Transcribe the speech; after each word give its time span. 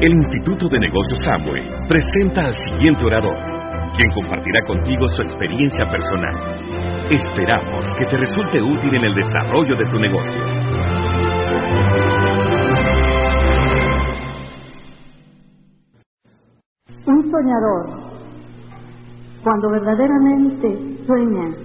el 0.00 0.14
Instituto 0.14 0.66
de 0.70 0.78
Negocios 0.78 1.18
Samway 1.24 1.62
presenta 1.86 2.46
al 2.46 2.54
siguiente 2.54 3.04
orador, 3.04 3.36
quien 3.98 4.14
compartirá 4.14 4.64
contigo 4.66 5.06
su 5.08 5.20
experiencia 5.20 5.84
personal. 5.90 6.36
Esperamos 7.10 7.84
que 7.98 8.06
te 8.06 8.16
resulte 8.16 8.62
útil 8.62 8.94
en 8.94 9.04
el 9.04 9.14
desarrollo 9.14 9.76
de 9.76 9.84
tu 9.90 9.98
negocio. 9.98 10.40
Un 17.06 17.30
soñador, 17.30 18.00
cuando 19.44 19.70
verdaderamente 19.70 21.04
sueña, 21.06 21.56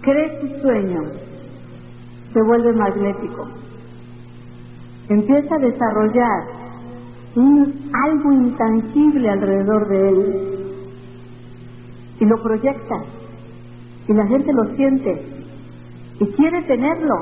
cree 0.00 0.40
su 0.40 0.62
sueño, 0.62 1.00
se 2.32 2.42
vuelve 2.42 2.72
magnético. 2.72 3.48
Empieza 5.10 5.56
a 5.56 5.58
desarrollar 5.58 6.59
un, 7.36 7.90
algo 7.92 8.32
intangible 8.32 9.30
alrededor 9.30 9.88
de 9.88 10.08
él. 10.08 10.56
Y 12.20 12.24
lo 12.24 12.42
proyecta. 12.42 12.96
Y 14.08 14.12
la 14.12 14.26
gente 14.26 14.52
lo 14.52 14.64
siente. 14.76 15.22
Y 16.20 16.26
quiere 16.26 16.62
tenerlo. 16.62 17.14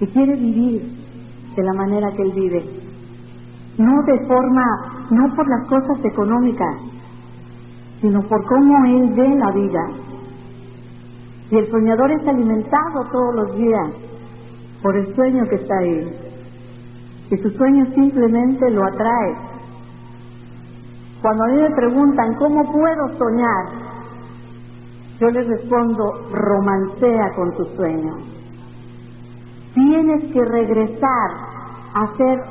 Y 0.00 0.06
quiere 0.06 0.34
vivir 0.36 0.82
de 1.56 1.62
la 1.62 1.72
manera 1.72 2.10
que 2.12 2.22
él 2.22 2.32
vive. 2.32 2.64
No 3.78 4.02
de 4.04 4.26
forma 4.26 5.06
no 5.10 5.34
por 5.34 5.48
las 5.48 5.68
cosas 5.68 6.04
económicas 6.04 6.76
sino 8.04 8.20
por 8.20 8.44
cómo 8.44 8.84
él 8.84 9.14
ve 9.16 9.34
la 9.34 9.50
vida. 9.52 9.88
Y 11.50 11.56
el 11.56 11.70
soñador 11.70 12.10
es 12.12 12.28
alimentado 12.28 13.02
todos 13.10 13.34
los 13.34 13.56
días 13.56 13.88
por 14.82 14.94
el 14.94 15.14
sueño 15.14 15.48
que 15.48 15.54
está 15.54 15.78
ahí 15.78 16.23
y 17.30 17.36
su 17.36 17.50
sueño 17.50 17.86
simplemente 17.94 18.70
lo 18.70 18.84
atrae. 18.84 19.36
Cuando 21.22 21.44
a 21.44 21.48
mí 21.48 21.62
me 21.62 21.70
preguntan 21.70 22.34
cómo 22.34 22.70
puedo 22.70 23.18
soñar, 23.18 23.66
yo 25.20 25.30
les 25.30 25.46
respondo, 25.46 26.28
romancea 26.32 27.32
con 27.34 27.54
tu 27.56 27.64
sueño. 27.76 28.14
Tienes 29.74 30.32
que 30.32 30.44
regresar 30.44 31.30
a 31.94 32.02
hacer 32.02 32.42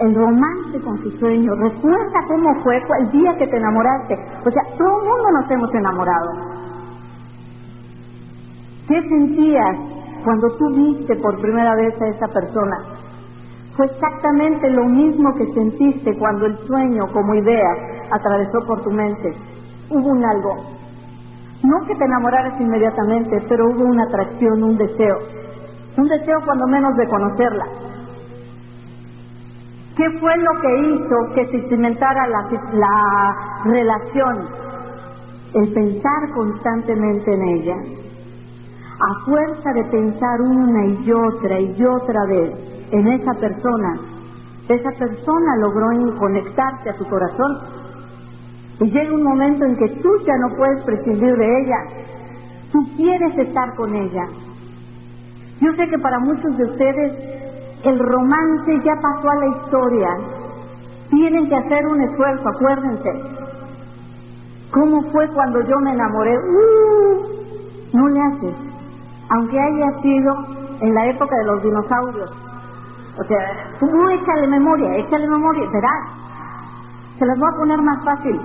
el 0.00 0.14
romance 0.14 0.80
con 0.84 0.98
tu 1.02 1.10
sueño. 1.18 1.54
Recuerda 1.54 2.24
cómo 2.28 2.62
fue 2.62 2.80
el 3.00 3.10
día 3.10 3.36
que 3.36 3.46
te 3.46 3.56
enamoraste. 3.56 4.14
O 4.44 4.50
sea, 4.50 4.62
todo 4.76 5.02
el 5.02 5.08
mundo 5.08 5.40
nos 5.40 5.50
hemos 5.50 5.74
enamorado. 5.74 6.30
¿Qué 8.88 9.00
sentías 9.00 9.76
cuando 10.24 10.48
tú 10.56 10.74
viste 10.74 11.16
por 11.16 11.40
primera 11.40 11.74
vez 11.76 12.00
a 12.00 12.08
esa 12.08 12.28
persona? 12.28 12.76
Fue 13.76 13.86
exactamente 13.86 14.68
lo 14.70 14.84
mismo 14.84 15.34
que 15.34 15.46
sentiste 15.54 16.18
cuando 16.18 16.46
el 16.46 16.58
sueño 16.66 17.10
como 17.12 17.34
idea 17.34 17.70
atravesó 18.10 18.60
por 18.66 18.82
tu 18.82 18.90
mente. 18.90 19.32
Hubo 19.88 20.10
un 20.10 20.24
algo. 20.24 20.56
No 21.62 21.86
que 21.86 21.94
te 21.94 22.04
enamoraras 22.04 22.60
inmediatamente, 22.60 23.40
pero 23.48 23.70
hubo 23.70 23.84
una 23.84 24.04
atracción, 24.04 24.62
un 24.62 24.76
deseo. 24.76 25.18
Un 25.96 26.06
deseo 26.06 26.40
cuando 26.44 26.66
menos 26.66 26.96
de 26.96 27.08
conocerla. 27.08 27.64
¿Qué 29.96 30.10
fue 30.18 30.36
lo 30.38 30.60
que 30.60 30.78
hizo 30.88 31.34
que 31.34 31.46
se 31.46 31.68
cimentara 31.68 32.26
la, 32.26 32.48
la 32.72 33.62
relación? 33.64 34.48
El 35.54 35.72
pensar 35.72 36.30
constantemente 36.34 37.32
en 37.32 37.42
ella. 37.42 37.76
A 39.00 39.24
fuerza 39.24 39.72
de 39.74 39.84
pensar 39.84 40.40
una 40.40 40.86
y 40.86 41.12
otra 41.12 41.60
y 41.60 41.84
otra 41.84 42.24
vez, 42.26 42.72
en 42.92 43.08
esa 43.08 43.32
persona. 43.34 44.00
Esa 44.68 44.90
persona 44.98 45.56
logró 45.56 46.18
conectarse 46.18 46.90
a 46.90 46.96
tu 46.96 47.04
corazón. 47.06 47.58
Y 48.80 48.90
llega 48.90 49.14
un 49.14 49.22
momento 49.22 49.64
en 49.64 49.76
que 49.76 49.88
tú 50.02 50.08
ya 50.24 50.36
no 50.38 50.56
puedes 50.56 50.84
prescindir 50.84 51.36
de 51.36 51.60
ella. 51.62 51.76
Tú 52.70 52.78
quieres 52.96 53.38
estar 53.38 53.74
con 53.74 53.94
ella. 53.94 54.26
Yo 55.60 55.72
sé 55.74 55.88
que 55.88 55.98
para 55.98 56.18
muchos 56.20 56.56
de 56.56 56.64
ustedes 56.64 57.12
el 57.84 57.98
romance 57.98 58.80
ya 58.84 58.94
pasó 59.00 59.28
a 59.28 59.36
la 59.36 59.46
historia. 59.48 60.08
Tienen 61.10 61.48
que 61.48 61.56
hacer 61.56 61.86
un 61.86 62.00
esfuerzo, 62.02 62.48
acuérdense. 62.48 63.10
¿Cómo 64.72 65.02
fue 65.10 65.28
cuando 65.28 65.60
yo 65.60 65.78
me 65.80 65.92
enamoré? 65.92 66.36
¡Uh! 66.38 67.32
no 67.92 68.08
le 68.08 68.20
haces. 68.20 68.54
Aunque 69.28 69.60
haya 69.60 70.00
sido 70.00 70.34
en 70.80 70.94
la 70.94 71.06
época 71.06 71.36
de 71.36 71.44
los 71.44 71.62
dinosaurios. 71.62 72.51
O 73.18 73.24
sea, 73.24 73.74
tú 73.78 73.86
échale 74.08 74.48
memoria, 74.48 74.96
échale 74.96 75.28
memoria, 75.28 75.68
verás. 75.70 76.08
Se 77.18 77.26
las 77.26 77.38
voy 77.38 77.48
a 77.52 77.58
poner 77.58 77.82
más 77.82 78.04
fácil. 78.04 78.40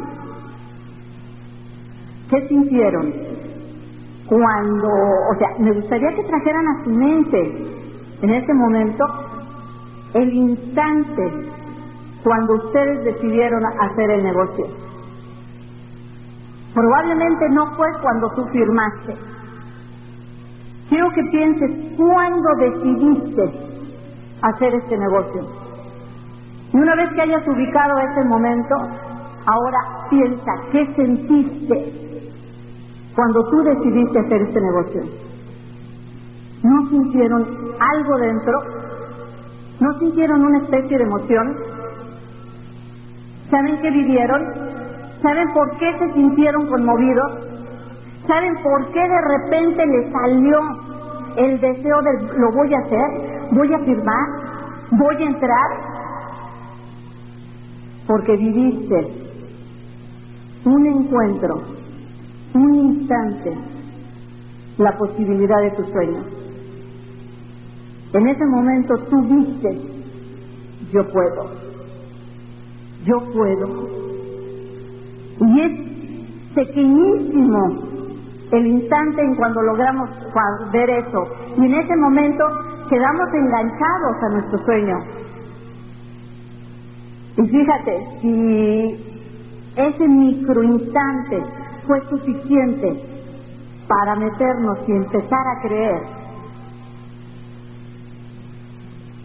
¿Qué 2.30 2.48
sintieron? 2.50 3.14
Cuando, 4.28 4.88
o 4.88 5.36
sea, 5.40 5.48
me 5.60 5.72
gustaría 5.72 6.14
que 6.16 6.24
trajeran 6.24 6.68
a 6.68 6.84
su 6.84 6.90
mente 6.90 7.68
en 8.22 8.30
ese 8.30 8.54
momento 8.54 9.06
el 10.14 10.34
instante 10.34 11.32
cuando 12.24 12.56
ustedes 12.56 13.06
decidieron 13.06 13.64
hacer 13.66 14.10
el 14.12 14.24
negocio. 14.24 14.66
Probablemente 16.74 17.50
no 17.52 17.74
fue 17.76 17.88
cuando 18.02 18.30
tú 18.32 18.46
firmaste. 18.52 19.16
Quiero 20.90 21.10
que 21.12 21.24
pienses 21.32 21.72
cuándo 21.96 22.50
decidiste 22.60 23.68
hacer 24.42 24.74
este 24.76 24.98
negocio. 24.98 25.42
Y 26.74 26.78
una 26.78 26.96
vez 26.96 27.14
que 27.14 27.22
hayas 27.22 27.48
ubicado 27.48 27.98
ese 28.00 28.28
momento, 28.28 28.76
ahora 29.46 30.08
piensa, 30.10 30.52
¿qué 30.72 30.86
sentiste 30.96 31.94
cuando 33.16 33.50
tú 33.50 33.58
decidiste 33.64 34.20
hacer 34.20 34.42
este 34.42 34.62
negocio? 34.62 35.02
¿No 36.64 36.90
sintieron 36.90 37.48
algo 37.80 38.18
dentro? 38.18 38.62
¿No 39.80 40.00
sintieron 40.00 40.46
una 40.46 40.58
especie 40.58 40.98
de 40.98 41.04
emoción? 41.04 41.58
¿Saben 43.50 43.80
qué 43.82 43.92
vivieron? 43.92 44.44
¿Saben 45.22 45.48
por 45.54 45.78
qué 45.78 45.98
se 46.00 46.14
sintieron 46.14 46.68
conmovidos? 46.68 47.32
¿Saben 48.28 48.56
por 48.62 48.92
qué 48.92 49.00
de 49.00 49.22
repente 49.22 49.86
les 49.86 50.12
salió 50.12 50.60
el 51.38 51.62
deseo 51.62 52.02
de 52.02 52.40
lo 52.40 52.52
voy 52.52 52.74
a 52.74 52.80
hacer? 52.80 53.37
Voy 53.52 53.74
a 53.74 53.80
firmar, 53.80 54.28
voy 54.92 55.16
a 55.16 55.26
entrar, 55.26 55.70
porque 58.06 58.36
viviste 58.38 59.28
un 60.66 60.86
encuentro, 60.86 61.62
un 62.54 62.76
instante, 62.76 63.58
la 64.78 64.98
posibilidad 64.98 65.62
de 65.62 65.72
tu 65.72 65.84
sueño. 65.92 66.24
En 68.14 68.28
ese 68.28 68.46
momento 68.46 68.98
tú 69.10 69.22
viste, 69.24 69.82
yo 70.92 71.04
puedo, 71.12 71.52
yo 73.06 73.20
puedo. 73.34 73.90
Y 75.40 75.62
es 75.62 75.72
pequeñísimo 76.56 77.88
el 78.52 78.66
instante 78.66 79.22
en 79.22 79.36
cuando 79.36 79.62
logramos 79.62 80.10
ver 80.72 80.90
eso. 80.90 81.28
Y 81.58 81.66
en 81.66 81.74
ese 81.74 81.96
momento 81.98 82.44
quedamos 82.90 83.34
enganchados 83.34 84.24
a 84.24 84.30
nuestro 84.30 84.66
sueño. 84.66 84.98
Y 87.38 87.48
fíjate, 87.48 88.08
si 88.22 89.06
ese 89.76 90.08
microinstante 90.08 91.44
fue 91.86 92.02
suficiente 92.10 93.02
para 93.88 94.16
meternos 94.16 94.80
y 94.88 94.92
empezar 94.92 95.48
a 95.48 95.62
creer, 95.62 96.02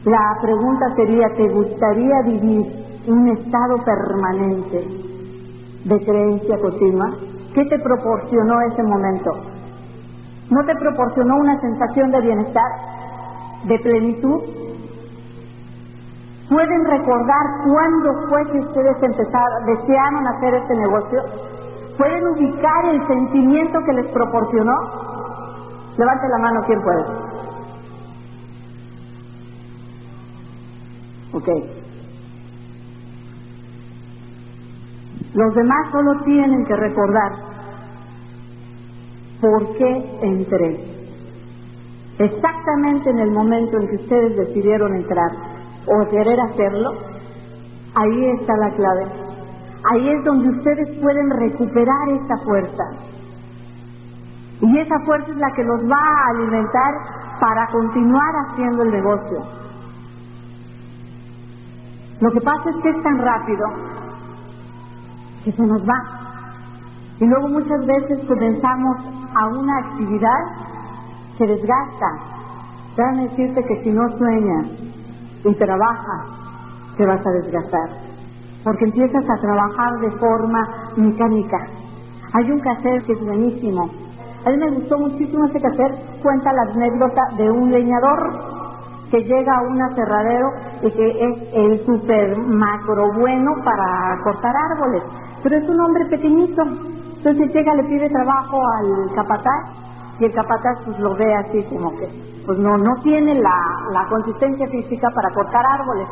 la 0.04 0.36
pregunta 0.42 0.86
sería, 0.96 1.28
¿te 1.36 1.48
gustaría 1.48 2.22
vivir 2.26 2.66
un 3.06 3.28
estado 3.28 3.76
permanente 3.84 4.84
de 5.84 6.04
creencia 6.04 6.58
continua? 6.58 7.14
¿Qué 7.54 7.64
te 7.66 7.78
proporcionó 7.78 8.60
ese 8.72 8.82
momento? 8.82 9.30
¿No 10.50 10.64
te 10.66 10.74
proporcionó 10.76 11.36
una 11.36 11.60
sensación 11.60 12.10
de 12.10 12.20
bienestar? 12.20 12.91
De 13.64 13.78
plenitud? 13.80 14.42
¿Pueden 16.48 16.84
recordar 16.86 17.46
cuándo 17.64 18.28
fue 18.28 18.44
que 18.52 18.58
ustedes 18.60 19.02
empezaron, 19.02 19.66
desearon 19.66 20.26
hacer 20.28 20.54
este 20.54 20.74
negocio? 20.76 21.22
¿Pueden 21.98 22.26
ubicar 22.28 22.84
el 22.86 23.06
sentimiento 23.06 23.78
que 23.86 23.92
les 23.94 24.06
proporcionó? 24.12 24.74
Levante 25.98 26.28
la 26.28 26.38
mano, 26.38 26.60
¿quién 26.66 26.82
puede? 26.82 27.04
Ok. 31.34 31.48
Los 35.34 35.54
demás 35.54 35.92
solo 35.92 36.22
tienen 36.24 36.64
que 36.66 36.76
recordar 36.76 37.32
por 39.40 39.76
qué 39.76 40.18
entré 40.22 40.91
exactamente 42.24 43.10
en 43.10 43.18
el 43.18 43.30
momento 43.30 43.78
en 43.78 43.88
que 43.88 43.96
ustedes 43.96 44.36
decidieron 44.36 44.94
entrar 44.94 45.30
o 45.86 46.08
querer 46.10 46.40
hacerlo, 46.40 46.92
Ahí 47.94 48.24
está 48.40 48.56
la 48.56 48.70
clave. 48.70 49.06
Ahí 49.90 50.08
es 50.08 50.24
donde 50.24 50.48
ustedes 50.48 50.98
pueden 51.00 51.30
recuperar 51.30 52.08
esa 52.10 52.36
fuerza. 52.44 52.84
Y 54.60 54.78
esa 54.78 54.98
fuerza 55.04 55.30
es 55.30 55.36
la 55.36 55.50
que 55.54 55.64
los 55.64 55.80
va 55.82 55.98
a 55.98 56.30
alimentar 56.30 56.94
para 57.40 57.66
continuar 57.66 58.32
haciendo 58.46 58.82
el 58.84 58.92
negocio. 58.92 59.38
Lo 62.20 62.30
que 62.30 62.40
pasa 62.40 62.70
es 62.70 62.76
que 62.76 62.90
es 62.90 63.02
tan 63.02 63.18
rápido 63.18 63.66
que 65.44 65.52
se 65.52 65.66
nos 65.66 65.82
va. 65.82 66.00
Y 67.18 67.26
luego 67.26 67.48
muchas 67.48 67.84
veces 67.84 68.20
comenzamos 68.26 68.96
a 69.34 69.46
una 69.48 69.78
actividad 69.78 70.40
que 71.38 71.46
desgasta. 71.46 72.06
Déjame 72.96 73.28
decirte 73.28 73.64
que 73.64 73.82
si 73.82 73.90
no 73.90 74.08
sueñas 74.18 74.66
y 75.44 75.54
trabajas, 75.54 76.26
te 76.96 77.06
vas 77.06 77.26
a 77.26 77.30
desgastar. 77.30 77.88
Porque 78.64 78.84
empiezas 78.84 79.24
a 79.28 79.40
trabajar 79.40 79.98
de 80.00 80.10
forma 80.12 80.68
mecánica. 80.96 81.66
Hay 82.34 82.50
un 82.50 82.60
caser 82.60 83.02
que 83.04 83.12
es 83.12 83.20
buenísimo. 83.20 83.90
A 84.44 84.50
mí 84.50 84.56
me 84.56 84.70
gustó 84.70 84.98
muchísimo 84.98 85.46
ese 85.46 85.60
caser. 85.60 85.94
Cuenta 86.22 86.52
la 86.52 86.62
anécdota 86.62 87.22
de 87.38 87.50
un 87.50 87.70
leñador 87.70 88.62
que 89.10 89.18
llega 89.24 89.56
a 89.56 89.62
un 89.62 89.82
aserradero 89.82 90.48
y 90.82 90.90
que 90.90 91.08
es 91.08 91.54
el 91.54 91.86
super 91.86 92.36
macro 92.38 93.12
bueno 93.14 93.52
para 93.64 94.18
cortar 94.24 94.54
árboles. 94.72 95.02
Pero 95.42 95.56
es 95.56 95.68
un 95.68 95.80
hombre 95.80 96.06
pequeñito. 96.06 96.62
Entonces 97.18 97.52
llega, 97.54 97.74
le 97.74 97.84
pide 97.84 98.08
trabajo 98.10 98.58
al 98.78 99.14
capataz 99.14 99.82
y 100.22 100.24
el 100.24 100.32
capataz 100.34 100.78
pues 100.84 100.98
lo 101.00 101.16
ve 101.16 101.34
así 101.34 101.64
como 101.64 101.90
que 101.98 102.08
pues 102.46 102.56
no 102.58 102.78
no 102.78 102.94
tiene 103.02 103.34
la, 103.34 103.56
la 103.92 104.06
consistencia 104.08 104.68
física 104.68 105.08
para 105.10 105.30
cortar 105.34 105.64
árboles. 105.66 106.06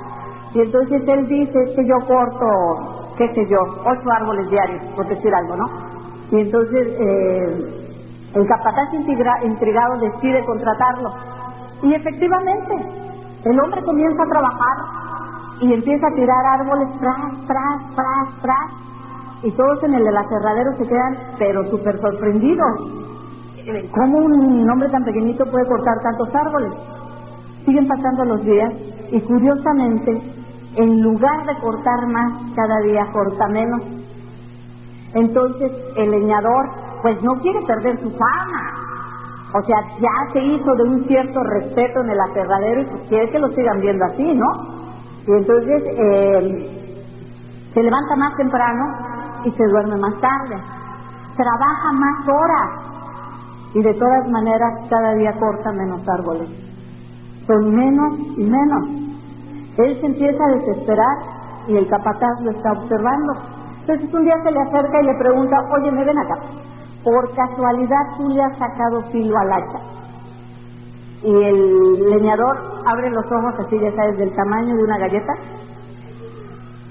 Y 0.52 0.62
entonces 0.62 1.02
él 1.06 1.28
dice 1.28 1.62
es 1.62 1.76
que 1.76 1.86
yo 1.86 1.94
corto 2.08 3.14
qué 3.16 3.32
sé 3.34 3.46
yo 3.48 3.58
ocho 3.84 4.10
árboles 4.10 4.50
diarios 4.50 4.82
por 4.96 5.06
decir 5.06 5.32
algo 5.32 5.56
no 5.56 5.66
y 6.32 6.40
entonces 6.40 6.88
eh, 6.98 7.90
el 8.34 8.46
capataz 8.46 8.92
intrigado 9.44 9.98
decide 10.00 10.44
contratarlo. 10.44 11.12
Y 11.82 11.94
efectivamente 11.94 12.74
el 13.44 13.60
hombre 13.60 13.80
comienza 13.82 14.24
a 14.24 14.26
trabajar 14.26 14.76
y 15.60 15.72
empieza 15.72 16.06
a 16.08 16.14
tirar 16.16 16.46
árboles 16.58 16.88
tras 16.98 17.46
tras 17.46 17.94
tras 17.94 18.42
tras 18.42 18.70
y 19.44 19.52
todos 19.52 19.84
en 19.84 19.94
el 19.94 20.04
de 20.04 20.12
la 20.12 20.24
cerradero 20.28 20.72
se 20.78 20.86
quedan 20.88 21.16
pero 21.38 21.64
súper 21.70 21.96
sorprendidos 22.00 23.00
¿Cómo 23.94 24.18
un 24.18 24.70
hombre 24.70 24.88
tan 24.88 25.04
pequeñito 25.04 25.44
puede 25.50 25.66
cortar 25.66 25.94
tantos 26.02 26.34
árboles? 26.34 26.72
Siguen 27.66 27.86
pasando 27.86 28.24
los 28.24 28.44
días 28.44 28.72
y 29.10 29.20
curiosamente, 29.20 30.22
en 30.76 31.02
lugar 31.02 31.46
de 31.46 31.58
cortar 31.60 32.06
más, 32.06 32.32
cada 32.54 32.80
día 32.80 33.06
corta 33.12 33.48
menos. 33.48 33.82
Entonces 35.14 35.72
el 35.96 36.10
leñador 36.10 36.70
pues 37.02 37.22
no 37.22 37.34
quiere 37.40 37.60
perder 37.66 37.98
su 37.98 38.10
fama. 38.10 38.76
O 39.52 39.62
sea, 39.62 39.76
ya 40.00 40.32
se 40.32 40.40
hizo 40.40 40.74
de 40.76 40.82
un 40.84 41.04
cierto 41.06 41.42
respeto 41.42 42.00
en 42.02 42.10
el 42.10 42.20
aserradero 42.20 42.82
y 42.82 42.84
pues 42.86 43.02
quiere 43.08 43.30
que 43.30 43.38
lo 43.40 43.48
sigan 43.48 43.80
viendo 43.80 44.04
así, 44.04 44.32
¿no? 44.32 44.46
Y 45.26 45.32
entonces 45.32 45.82
eh, 45.86 46.92
se 47.74 47.82
levanta 47.82 48.16
más 48.16 48.36
temprano 48.36 48.84
y 49.44 49.50
se 49.50 49.64
duerme 49.66 49.96
más 49.96 50.14
tarde. 50.20 50.56
Trabaja 51.36 51.92
más 51.92 52.28
horas 52.28 52.90
y 53.74 53.82
de 53.82 53.94
todas 53.94 54.28
maneras 54.28 54.88
cada 54.88 55.14
día 55.14 55.32
corta 55.38 55.72
menos 55.72 56.00
árboles. 56.08 56.48
Son 57.46 57.74
menos 57.74 58.18
y 58.36 58.44
menos. 58.44 58.88
Él 59.78 60.00
se 60.00 60.06
empieza 60.06 60.44
a 60.44 60.54
desesperar 60.56 61.16
y 61.68 61.76
el 61.76 61.86
capataz 61.88 62.40
lo 62.42 62.50
está 62.50 62.72
observando. 62.72 63.32
Entonces 63.80 64.12
un 64.12 64.24
día 64.24 64.36
se 64.42 64.50
le 64.50 64.60
acerca 64.60 65.00
y 65.00 65.06
le 65.06 65.14
pregunta, 65.18 65.56
oye, 65.78 65.90
me 65.90 66.04
ven 66.04 66.18
acá, 66.18 66.34
por 67.04 67.34
casualidad 67.34 68.16
tú 68.16 68.28
le 68.28 68.42
has 68.42 68.58
sacado 68.58 69.02
filo 69.10 69.36
al 69.38 69.52
hacha. 69.52 69.80
Y 71.22 71.32
el 71.32 72.10
leñador 72.10 72.56
abre 72.86 73.10
los 73.10 73.24
ojos 73.26 73.54
así, 73.58 73.78
ya 73.78 73.94
sabes, 73.94 74.18
del 74.18 74.34
tamaño 74.34 74.74
de 74.74 74.84
una 74.84 74.98
galleta. 74.98 75.32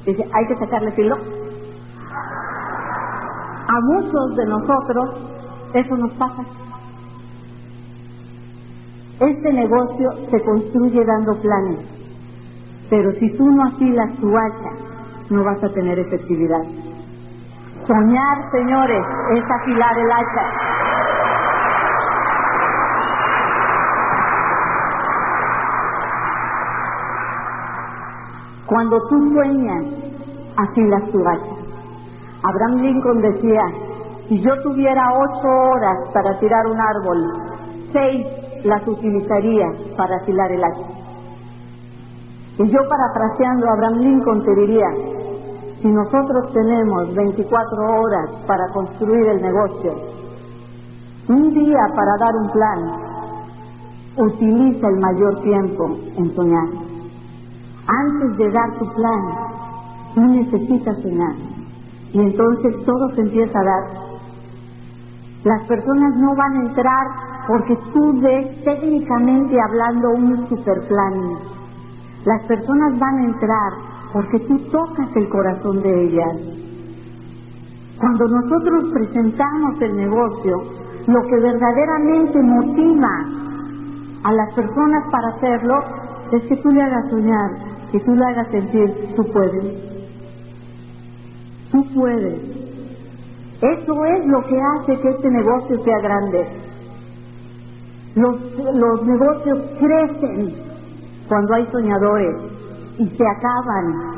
Dice, 0.06 0.24
hay 0.34 0.48
que 0.48 0.56
sacarle 0.58 0.92
filo. 0.92 1.18
A 3.68 3.82
muchos 3.82 4.36
de 4.36 4.46
nosotros 4.46 5.10
eso 5.74 5.98
nos 5.98 6.12
pasa. 6.14 6.44
Este 9.20 9.52
negocio 9.52 10.12
se 10.32 10.42
construye 10.44 11.04
dando 11.04 11.36
planes, 11.42 11.80
pero 12.90 13.12
si 13.20 13.30
tú 13.36 13.52
no 13.52 13.66
afilas 13.66 14.16
tu 14.18 14.30
hacha, 14.30 14.72
no 15.30 15.44
vas 15.44 15.62
a 15.62 15.70
tener 15.74 16.00
efectividad. 16.00 16.62
Soñar, 17.86 18.50
señores, 18.52 19.06
es 19.36 19.44
afilar 19.44 19.98
el 19.98 20.10
hacha. 20.10 20.46
Cuando 28.68 29.02
tú 29.10 29.34
sueñas, 29.34 29.84
afilas 30.56 31.12
tu 31.12 31.28
hacha. 31.28 31.56
Abraham 32.44 32.82
Lincoln 32.84 33.22
decía, 33.22 33.64
si 34.30 34.40
yo 34.40 34.64
tuviera 34.64 35.12
ocho 35.12 35.48
horas 35.48 35.98
para 36.14 36.40
tirar 36.40 36.66
un 36.68 36.80
árbol, 36.80 37.34
seis 37.92 38.39
las 38.64 38.88
utilizaría 38.88 39.68
para 39.98 40.16
afilar 40.18 40.52
el 40.52 40.64
hacha. 40.64 41.00
Y 42.60 42.70
yo 42.70 42.80
parafraseando 42.90 43.68
a 43.68 43.74
Abraham 43.74 43.98
Lincoln 44.00 44.44
te 44.44 44.56
diría, 44.56 44.88
si 45.82 45.88
nosotros 45.88 46.52
tenemos 46.54 47.16
24 47.16 48.02
horas 48.02 48.30
para 48.46 48.68
construir 48.74 49.26
el 49.28 49.42
negocio, 49.42 49.94
un 51.30 51.54
día 51.54 51.80
para 51.96 52.18
dar 52.18 52.36
un 52.36 52.50
plan, 52.52 53.10
utiliza 54.18 54.88
el 54.90 55.00
mayor 55.00 55.42
tiempo 55.42 55.98
en 56.18 56.36
soñar. 56.36 56.68
Antes 57.88 58.38
de 58.38 58.52
dar 58.52 58.78
tu 58.78 58.86
plan, 58.94 59.22
tú 60.16 60.22
necesitas 60.22 60.98
soñar. 61.02 61.36
Y 62.12 62.20
entonces 62.20 62.84
todo 62.86 63.10
se 63.16 63.22
empieza 63.22 63.60
a 63.60 63.64
dar. 63.64 63.84
Las 65.44 65.62
personas 65.68 66.16
no 66.18 66.36
van 66.36 66.54
a 66.58 66.62
entrar 66.68 67.29
porque 67.50 67.76
tú 67.94 68.22
ves 68.22 68.64
técnicamente 68.64 69.58
hablando 69.60 70.12
un 70.12 70.48
superplan. 70.50 71.40
Las 72.24 72.44
personas 72.44 73.00
van 73.00 73.18
a 73.18 73.26
entrar 73.26 73.74
porque 74.14 74.40
tú 74.42 74.60
tocas 74.72 75.10
el 75.16 75.28
corazón 75.30 75.82
de 75.82 76.04
ellas. 76.04 76.36
Cuando 77.98 78.28
nosotros 78.28 78.94
presentamos 78.94 79.82
el 79.82 79.98
negocio, 79.98 80.58
lo 81.08 81.22
que 81.24 81.40
verdaderamente 81.40 82.40
motiva 82.44 83.26
a 84.26 84.32
las 84.32 84.54
personas 84.54 85.04
para 85.12 85.30
hacerlo 85.30 85.80
es 86.32 86.44
que 86.44 86.56
tú 86.58 86.70
le 86.70 86.84
hagas 86.84 87.10
soñar, 87.10 87.50
que 87.92 88.00
tú 88.02 88.14
le 88.14 88.26
hagas 88.26 88.48
sentir, 88.50 89.16
tú 89.16 89.24
puedes. 89.34 89.66
Tú 91.72 91.84
puedes. 91.96 92.42
Eso 93.60 94.06
es 94.06 94.28
lo 94.28 94.46
que 94.46 94.62
hace 94.62 95.02
que 95.02 95.10
este 95.10 95.32
negocio 95.32 95.84
sea 95.84 96.00
grande. 96.00 96.69
Los, 98.16 98.36
los 98.74 99.06
negocios 99.06 99.60
crecen 99.80 100.54
cuando 101.28 101.54
hay 101.54 101.66
soñadores 101.72 102.36
y 102.98 103.08
se 103.08 103.24
acaban 103.28 104.10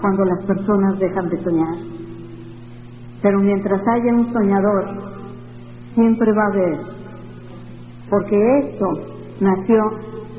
cuando 0.00 0.24
las 0.24 0.44
personas 0.44 0.98
dejan 0.98 1.28
de 1.28 1.42
soñar. 1.42 1.76
Pero 3.22 3.38
mientras 3.40 3.80
haya 3.86 4.14
un 4.14 4.32
soñador, 4.32 4.84
siempre 5.94 6.32
va 6.32 6.42
a 6.44 6.52
haber, 6.52 6.78
porque 8.10 8.58
esto 8.58 8.86
nació 9.40 9.82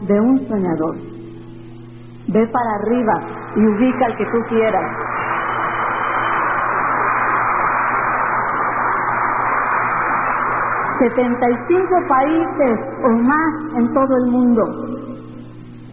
de 0.08 0.20
un 0.22 0.48
soñador. 0.48 0.96
Ve 2.28 2.48
para 2.48 2.76
arriba 2.76 3.22
y 3.56 3.60
ubica 3.66 4.06
al 4.06 4.18
que 4.18 4.26
tú 4.26 4.38
quieras. 4.50 4.84
75 11.00 12.08
países 12.08 12.80
o 13.04 13.10
más 13.24 13.76
en 13.76 13.94
todo 13.94 14.18
el 14.18 14.32
mundo 14.32 14.64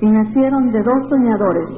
y 0.00 0.06
nacieron 0.06 0.70
de 0.72 0.82
dos 0.82 1.08
soñadores, 1.08 1.68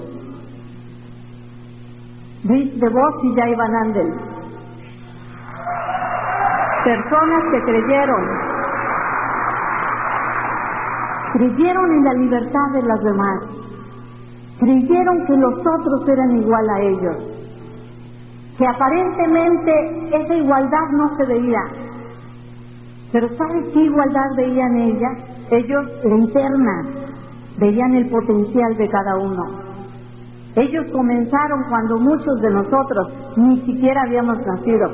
Rich 2.44 2.74
DeVos 2.78 3.24
y 3.24 3.34
Jay 3.34 3.54
Van 3.54 3.74
Andel. 3.74 4.12
Personas 6.84 7.42
que 7.50 7.62
creyeron, 7.64 8.24
creyeron 11.32 11.90
en 11.90 12.04
la 12.04 12.12
libertad 12.14 12.70
de 12.72 12.82
las 12.82 13.02
demás, 13.02 13.42
creyeron 14.60 15.26
que 15.26 15.36
los 15.36 15.54
otros 15.54 16.08
eran 16.08 16.36
igual 16.36 16.70
a 16.70 16.80
ellos, 16.80 17.16
que 18.56 18.66
aparentemente 18.66 20.16
esa 20.16 20.34
igualdad 20.34 20.88
no 20.92 21.16
se 21.16 21.26
veía, 21.26 21.60
pero 23.12 23.28
¿sabes 23.36 23.66
qué 23.72 23.80
igualdad 23.80 24.36
veían 24.36 24.76
ellas? 24.76 25.18
Ellos, 25.50 25.86
la 26.04 26.84
veían 27.58 27.94
el 27.94 28.08
potencial 28.10 28.76
de 28.76 28.88
cada 28.88 29.16
uno. 29.16 29.44
Ellos 30.56 30.86
comenzaron 30.90 31.64
cuando 31.68 31.98
muchos 31.98 32.40
de 32.40 32.50
nosotros 32.50 33.12
ni 33.36 33.60
siquiera 33.60 34.02
habíamos 34.02 34.38
nacido. 34.46 34.90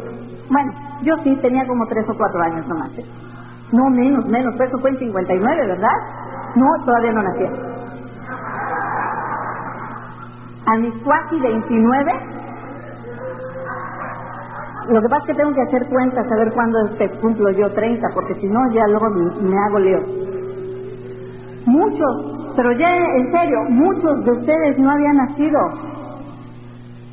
Bueno, 0.50 0.72
yo 1.02 1.14
sí 1.24 1.36
tenía 1.40 1.66
como 1.66 1.86
tres 1.86 2.04
o 2.08 2.16
cuatro 2.16 2.42
años 2.42 2.66
nomás. 2.66 2.90
¿eh? 2.98 3.04
No, 3.72 3.88
menos, 3.90 4.26
menos. 4.26 4.54
Eso 4.60 4.78
fue 4.80 4.90
en 4.90 4.98
59, 4.98 5.66
¿verdad? 5.66 5.96
No, 6.56 6.66
todavía 6.84 7.12
no 7.12 7.22
nací. 7.22 7.44
A 10.66 10.76
mis 10.78 10.94
cuasi 11.02 11.40
29, 11.40 12.12
lo 14.88 15.00
que 15.00 15.08
pasa 15.08 15.22
es 15.22 15.26
que 15.26 15.34
tengo 15.34 15.54
que 15.54 15.62
hacer 15.62 15.88
cuentas, 15.88 16.26
a 16.30 16.36
ver 16.36 16.52
cuándo 16.52 16.78
este 16.86 17.10
cumplo 17.20 17.50
yo 17.52 17.70
30, 17.72 18.08
porque 18.14 18.34
si 18.34 18.46
no, 18.46 18.70
ya 18.72 18.86
luego 18.88 19.10
me 19.10 19.58
hago 19.58 19.78
lío. 19.78 20.00
Muchos, 21.66 22.52
pero 22.56 22.72
ya 22.72 22.90
en 23.16 23.32
serio, 23.32 23.58
muchos 23.68 24.24
de 24.24 24.32
ustedes 24.32 24.78
no 24.78 24.90
habían 24.90 25.16
nacido. 25.16 25.58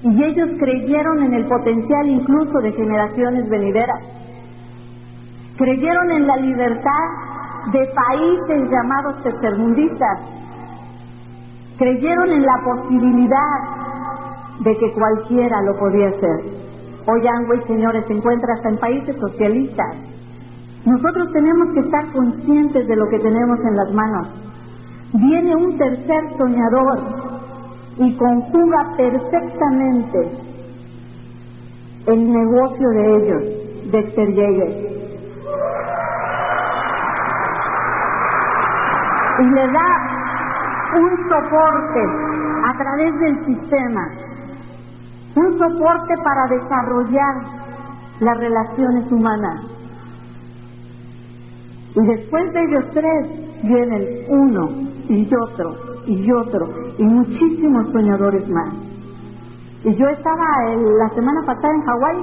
Y 0.01 0.23
ellos 0.23 0.49
creyeron 0.59 1.23
en 1.23 1.33
el 1.33 1.45
potencial 1.45 2.07
incluso 2.07 2.59
de 2.59 2.71
generaciones 2.71 3.49
venideras. 3.49 4.01
Creyeron 5.57 6.11
en 6.11 6.25
la 6.25 6.37
libertad 6.37 7.07
de 7.73 7.85
países 7.93 8.69
llamados 8.71 9.21
tercermundistas. 9.23 10.19
Creyeron 11.77 12.31
en 12.31 12.45
la 12.45 12.61
posibilidad 12.63 13.79
de 14.61 14.77
que 14.77 14.93
cualquiera 14.93 15.61
lo 15.63 15.77
podía 15.77 16.07
hacer. 16.09 16.68
Hoy 17.11 17.27
Angway, 17.27 17.61
señores, 17.65 18.05
se 18.05 18.13
encuentra 18.13 18.53
hasta 18.53 18.69
en 18.69 18.77
países 18.77 19.15
socialistas. 19.19 19.95
Nosotros 20.85 21.31
tenemos 21.33 21.73
que 21.73 21.79
estar 21.79 22.11
conscientes 22.11 22.87
de 22.87 22.95
lo 22.95 23.09
que 23.09 23.17
tenemos 23.19 23.59
en 23.65 23.75
las 23.75 23.91
manos. 23.93 24.27
Viene 25.13 25.55
un 25.55 25.77
tercer 25.77 26.37
soñador 26.37 26.99
y 27.97 28.15
conjuga 28.15 28.95
perfectamente 28.95 30.31
el 32.05 32.31
negocio 32.31 32.89
de 32.89 33.17
ellos, 33.17 33.91
Dexter 33.91 34.33
Yeager. 34.33 34.89
y 39.39 39.43
le 39.51 39.71
da 39.71 39.89
un 40.97 41.29
soporte 41.29 42.01
a 42.65 42.77
través 42.77 43.19
del 43.19 43.45
sistema, 43.45 44.01
un 45.39 45.57
soporte 45.57 46.13
para 46.23 46.47
desarrollar 46.47 47.35
las 48.19 48.37
relaciones 48.37 49.11
humanas. 49.11 49.61
Y 51.95 52.05
después 52.05 52.53
de 52.53 52.63
ellos 52.63 52.85
tres 52.93 53.63
vienen 53.63 54.05
uno 54.29 54.69
y 55.07 55.29
otro 55.35 55.75
y 56.05 56.31
otro 56.31 56.69
y 56.97 57.03
muchísimos 57.03 57.91
soñadores 57.91 58.47
más. 58.49 58.73
Y 59.83 59.95
yo 59.95 60.07
estaba 60.07 60.75
la 60.75 61.09
semana 61.15 61.41
pasada 61.45 61.73
en 61.73 61.81
Hawái, 61.81 62.17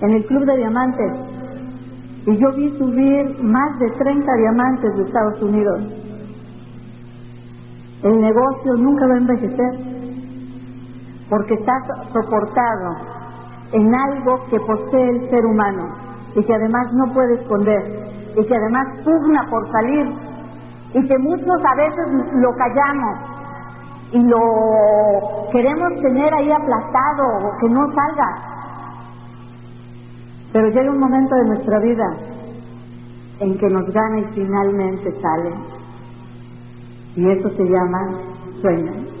en 0.00 0.10
el 0.10 0.26
Club 0.26 0.44
de 0.44 0.56
Diamantes, 0.56 1.12
y 2.26 2.36
yo 2.36 2.52
vi 2.52 2.70
subir 2.78 3.42
más 3.42 3.78
de 3.78 3.90
30 3.90 4.32
diamantes 4.36 4.96
de 4.96 5.02
Estados 5.04 5.42
Unidos. 5.42 5.80
El 8.02 8.20
negocio 8.20 8.74
nunca 8.76 9.06
va 9.06 9.14
a 9.14 9.18
envejecer 9.18 10.00
porque 11.30 11.54
está 11.54 11.72
soportado 12.12 12.96
en 13.72 13.94
algo 13.94 14.44
que 14.50 14.60
posee 14.60 15.10
el 15.10 15.30
ser 15.30 15.46
humano 15.46 15.88
y 16.34 16.44
que 16.44 16.54
además 16.54 16.92
no 16.92 17.14
puede 17.14 17.34
esconder 17.34 17.82
y 18.36 18.44
que 18.44 18.54
además 18.54 18.86
pugna 19.04 19.46
por 19.48 19.70
salir 19.72 20.12
y 20.92 21.08
que 21.08 21.18
muchos 21.18 21.64
a 21.64 21.74
veces 21.76 22.06
lo 22.34 22.52
callamos 22.56 23.18
y 24.12 24.22
lo 24.22 25.50
queremos 25.52 25.94
tener 26.02 26.34
ahí 26.34 26.50
aplastado 26.50 27.22
o 27.46 27.58
que 27.60 27.68
no 27.70 27.86
salga 27.94 28.50
pero 30.52 30.68
llega 30.68 30.90
un 30.90 30.98
momento 30.98 31.34
de 31.36 31.44
nuestra 31.44 31.78
vida 31.78 32.16
en 33.40 33.56
que 33.56 33.68
nos 33.68 33.86
gana 33.92 34.18
y 34.18 34.24
finalmente 34.34 35.20
sale. 35.20 35.54
Y 37.14 37.30
eso 37.30 37.50
se 37.50 37.64
llama 37.64 38.18
sueño. 38.60 39.19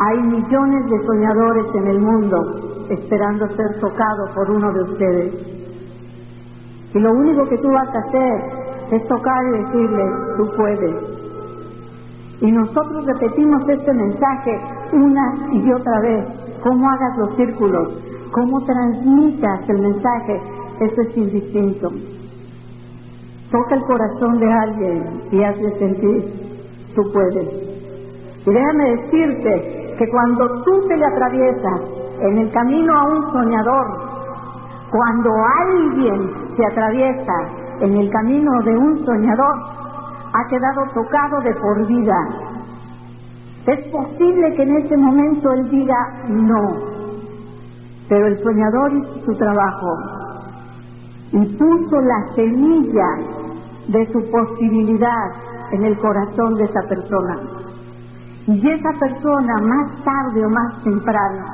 Hay 0.00 0.18
millones 0.22 0.90
de 0.90 1.06
soñadores 1.06 1.66
en 1.74 1.86
el 1.88 2.00
mundo 2.00 2.86
esperando 2.90 3.46
ser 3.48 3.80
tocados 3.80 4.30
por 4.34 4.50
uno 4.50 4.72
de 4.72 4.82
ustedes. 4.82 5.34
Y 6.94 6.98
lo 6.98 7.12
único 7.12 7.48
que 7.48 7.58
tú 7.58 7.68
vas 7.70 7.88
a 7.94 7.98
hacer 7.98 8.42
es 8.92 9.08
tocar 9.08 9.44
y 9.44 9.64
decirle, 9.64 10.04
tú 10.36 10.50
puedes. 10.56 10.96
Y 12.40 12.52
nosotros 12.52 13.04
repetimos 13.04 13.68
este 13.68 13.92
mensaje 13.92 14.60
una 14.92 15.50
y 15.52 15.72
otra 15.72 16.00
vez. 16.00 16.24
¿Cómo 16.62 16.88
hagas 16.88 17.18
los 17.18 17.36
círculos? 17.36 18.08
cómo 18.32 18.60
transmitas 18.64 19.68
el 19.68 19.80
mensaje, 19.80 20.40
eso 20.80 21.00
es 21.02 21.16
indistinto. 21.16 21.90
Toca 23.50 23.74
el 23.74 23.82
corazón 23.82 24.38
de 24.38 24.52
alguien 24.52 25.04
y 25.32 25.42
hazle 25.42 25.78
sentir, 25.78 26.24
tú 26.94 27.02
puedes. 27.12 27.48
Y 28.46 28.50
déjame 28.50 28.96
decirte 28.96 29.77
que 29.98 30.08
cuando 30.10 30.62
tú 30.62 30.86
te 30.86 30.96
le 30.96 31.04
atraviesas 31.04 31.80
en 32.20 32.38
el 32.38 32.52
camino 32.52 32.96
a 32.96 33.04
un 33.04 33.32
soñador, 33.32 33.86
cuando 34.90 35.30
alguien 35.66 36.30
se 36.56 36.66
atraviesa 36.66 37.32
en 37.80 37.96
el 37.96 38.10
camino 38.10 38.50
de 38.62 38.76
un 38.76 39.04
soñador, 39.04 39.54
ha 40.32 40.48
quedado 40.48 40.82
tocado 40.94 41.40
de 41.40 41.54
por 41.54 41.86
vida. 41.86 42.16
Es 43.66 43.88
posible 43.88 44.54
que 44.54 44.62
en 44.62 44.76
ese 44.76 44.96
momento 44.96 45.52
él 45.52 45.68
diga 45.68 45.96
no, 46.28 46.76
pero 48.08 48.28
el 48.28 48.38
soñador 48.42 48.92
hizo 48.94 49.24
su 49.26 49.34
trabajo 49.36 49.98
y 51.32 51.44
puso 51.56 52.00
la 52.00 52.34
semilla 52.34 53.08
de 53.88 54.06
su 54.12 54.30
posibilidad 54.30 55.30
en 55.72 55.84
el 55.84 55.98
corazón 55.98 56.54
de 56.54 56.64
esa 56.64 56.82
persona. 56.88 57.57
Y 58.48 58.68
esa 58.68 58.90
persona 58.98 59.54
más 59.62 60.04
tarde 60.04 60.44
o 60.44 60.50
más 60.50 60.82
temprano 60.82 61.44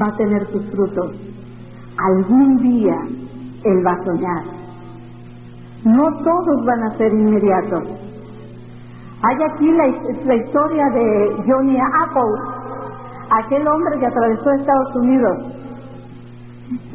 va 0.00 0.06
a 0.06 0.16
tener 0.16 0.46
sus 0.46 0.70
frutos. 0.70 1.14
Algún 1.98 2.56
día 2.58 2.96
él 3.64 3.86
va 3.86 3.92
a 3.92 4.04
soñar. 4.04 4.44
No 5.84 6.04
todos 6.22 6.64
van 6.64 6.84
a 6.84 6.96
ser 6.96 7.12
inmediatos. 7.12 7.82
Hay 9.24 9.36
aquí 9.42 9.70
la, 9.72 9.86
la 10.24 10.34
historia 10.36 10.84
de 10.90 11.44
Johnny 11.46 11.76
Apple, 11.76 12.32
aquel 13.44 13.66
hombre 13.66 13.98
que 13.98 14.06
atravesó 14.06 14.52
Estados 14.52 14.96
Unidos 14.96 15.52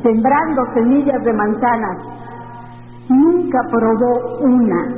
sembrando 0.01 0.65
semillas 0.73 1.23
de 1.23 1.33
manzanas, 1.33 1.97
nunca 3.09 3.59
probó 3.69 4.37
una, 4.39 4.95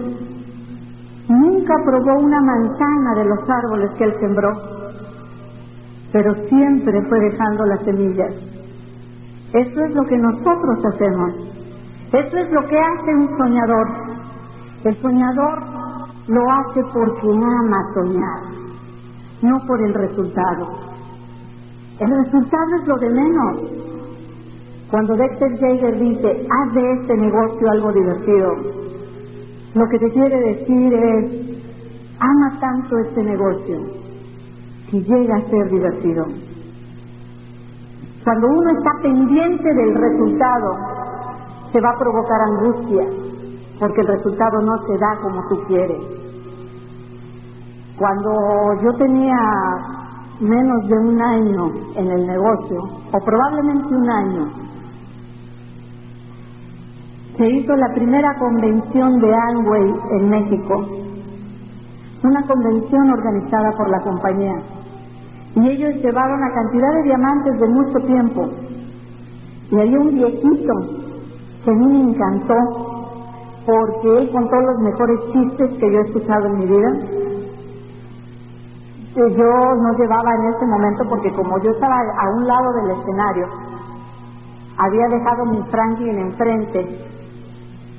nunca 1.29 1.75
probó 1.86 2.19
una 2.19 2.41
manzana 2.41 3.15
de 3.15 3.25
los 3.25 3.50
árboles 3.50 3.91
que 3.98 4.03
él 4.03 4.15
sembró, 4.19 4.51
pero 6.12 6.33
siempre 6.50 7.01
fue 7.07 7.19
dejando 7.19 7.65
las 7.67 7.81
semillas. 7.83 8.33
Eso 9.53 9.83
es 9.83 9.95
lo 9.95 10.03
que 10.05 10.17
nosotros 10.17 10.86
hacemos, 10.93 11.33
eso 12.12 12.38
es 12.38 12.51
lo 12.51 12.65
que 12.67 12.77
hace 12.79 13.15
un 13.15 13.38
soñador. 13.38 13.88
El 14.83 15.01
soñador 15.01 15.63
lo 16.27 16.51
hace 16.51 16.81
porque 16.93 17.27
ama 17.27 17.81
soñar, 17.93 18.39
no 19.41 19.59
por 19.67 19.81
el 19.81 19.93
resultado. 19.93 20.67
El 22.00 22.09
resultado 22.09 22.75
es 22.81 22.88
lo 22.88 22.95
de 22.98 23.09
menos. 23.09 23.57
Cuando 24.89 25.15
Dexter 25.15 25.59
Jaeger 25.59 26.00
dice, 26.00 26.48
haz 26.50 26.74
de 26.74 26.91
este 26.93 27.17
negocio 27.17 27.69
algo 27.69 27.91
divertido, 27.91 28.55
lo 29.75 29.88
que 29.88 29.99
te 29.99 30.11
quiere 30.11 30.39
decir 30.39 30.93
es, 30.93 31.59
ama 32.19 32.59
tanto 32.59 32.97
este 32.97 33.23
negocio 33.23 33.79
que 34.89 35.01
llega 35.01 35.35
a 35.35 35.49
ser 35.49 35.69
divertido. 35.69 36.25
Cuando 38.23 38.47
uno 38.47 38.69
está 38.77 38.91
pendiente 39.01 39.73
del 39.73 39.95
resultado, 39.95 40.75
se 41.71 41.81
va 41.81 41.91
a 41.91 41.99
provocar 41.99 42.41
angustia, 42.41 43.05
porque 43.79 44.01
el 44.01 44.07
resultado 44.07 44.61
no 44.61 44.77
se 44.88 44.97
da 44.97 45.15
como 45.21 45.47
tú 45.49 45.63
quieres. 45.67 46.01
Cuando 47.97 48.31
yo 48.81 48.93
tenía 48.97 49.38
menos 50.39 50.88
de 50.88 50.97
un 50.97 51.21
año 51.21 51.71
en 51.95 52.07
el 52.07 52.27
negocio, 52.27 52.79
o 53.11 53.19
probablemente 53.23 53.93
un 53.93 54.09
año, 54.09 54.47
se 57.39 57.48
hizo 57.48 57.74
la 57.74 57.88
primera 57.96 58.38
convención 58.38 59.19
de 59.22 59.34
Amway 59.34 59.93
en 60.12 60.29
México, 60.29 60.86
una 62.22 62.46
convención 62.46 63.10
organizada 63.10 63.72
por 63.77 63.89
la 63.89 64.00
compañía. 64.01 64.55
Y 65.55 65.69
ellos 65.69 65.96
llevaron 66.03 66.43
a 66.43 66.53
cantidad 66.53 66.93
de 66.96 67.03
diamantes 67.03 67.60
de 67.60 67.67
mucho 67.69 68.00
tiempo. 68.05 68.50
Y 69.72 69.79
había 69.79 70.00
un 70.00 70.10
viejito 70.10 70.74
que 71.63 71.72
a 71.72 71.74
mí 71.74 71.88
me 71.88 72.12
encantó 72.12 72.55
porque 73.65 74.17
él 74.17 74.29
contó 74.31 74.55
los 74.58 74.79
mejores 74.81 75.19
chistes 75.31 75.69
que 75.79 75.91
yo 75.93 76.00
he 76.00 76.08
escuchado 76.08 76.46
en 76.48 76.60
mi 76.60 76.65
vida 76.65 77.19
yo 79.27 79.75
no 79.75 79.93
llevaba 79.98 80.36
en 80.36 80.53
ese 80.53 80.65
momento 80.65 81.03
porque 81.10 81.34
como 81.34 81.58
yo 81.60 81.72
estaba 81.72 81.96
a 81.96 82.29
un 82.38 82.48
lado 82.48 82.74
del 82.74 82.91
escenario, 82.91 83.48
había 84.77 85.08
dejado 85.08 85.46
mi 85.46 85.63
Franklin 85.63 86.19
enfrente. 86.19 87.18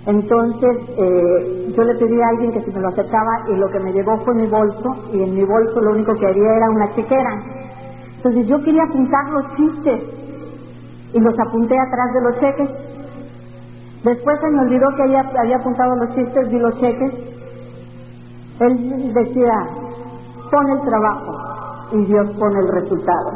Entonces 0.07 0.77
eh, 0.97 1.75
yo 1.77 1.83
le 1.83 1.95
pedí 1.97 2.21
a 2.21 2.29
alguien 2.29 2.53
que 2.53 2.63
si 2.63 2.71
me 2.71 2.81
lo 2.81 2.89
aceptaba 2.89 3.45
y 3.49 3.57
lo 3.57 3.69
que 3.71 3.81
me 3.81 3.93
llegó 3.93 4.17
fue 4.25 4.35
mi 4.35 4.47
bolso 4.47 4.97
y 5.13 5.23
en 5.23 5.35
mi 5.35 5.45
bolso 5.45 5.81
lo 5.81 5.93
único 5.93 6.15
que 6.15 6.27
había 6.27 6.57
era 6.57 6.71
una 6.71 6.95
chequera. 6.95 7.43
Entonces 8.17 8.47
yo 8.47 8.63
quería 8.63 8.85
apuntar 8.85 9.29
los 9.31 9.57
chistes 9.57 10.03
y 11.13 11.21
los 11.21 11.39
apunté 11.39 11.79
atrás 11.79 12.13
de 12.15 12.21
los 12.23 12.41
cheques. 12.41 12.71
Después 14.05 14.41
se 14.41 14.51
me 14.51 14.61
olvidó 14.61 14.87
que 14.97 15.03
había, 15.03 15.21
había 15.21 15.57
apuntado 15.57 15.95
los 15.97 16.15
chistes, 16.15 16.51
vi 16.51 16.59
los 16.59 16.81
cheques. 16.81 17.13
Él 18.61 19.13
decía, 19.13 19.67
pon 20.51 20.71
el 20.71 20.81
trabajo 20.83 21.37
y 21.93 22.05
Dios 22.07 22.31
pone 22.39 22.59
el 22.61 22.69
resultado. 22.69 23.33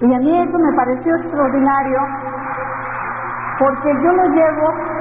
Y 0.00 0.14
a 0.14 0.18
mí 0.18 0.38
eso 0.38 0.58
me 0.58 0.76
pareció 0.76 1.16
extraordinario 1.16 1.98
porque 3.58 3.92
yo 4.02 4.12
lo 4.12 4.24
llevo 4.34 4.91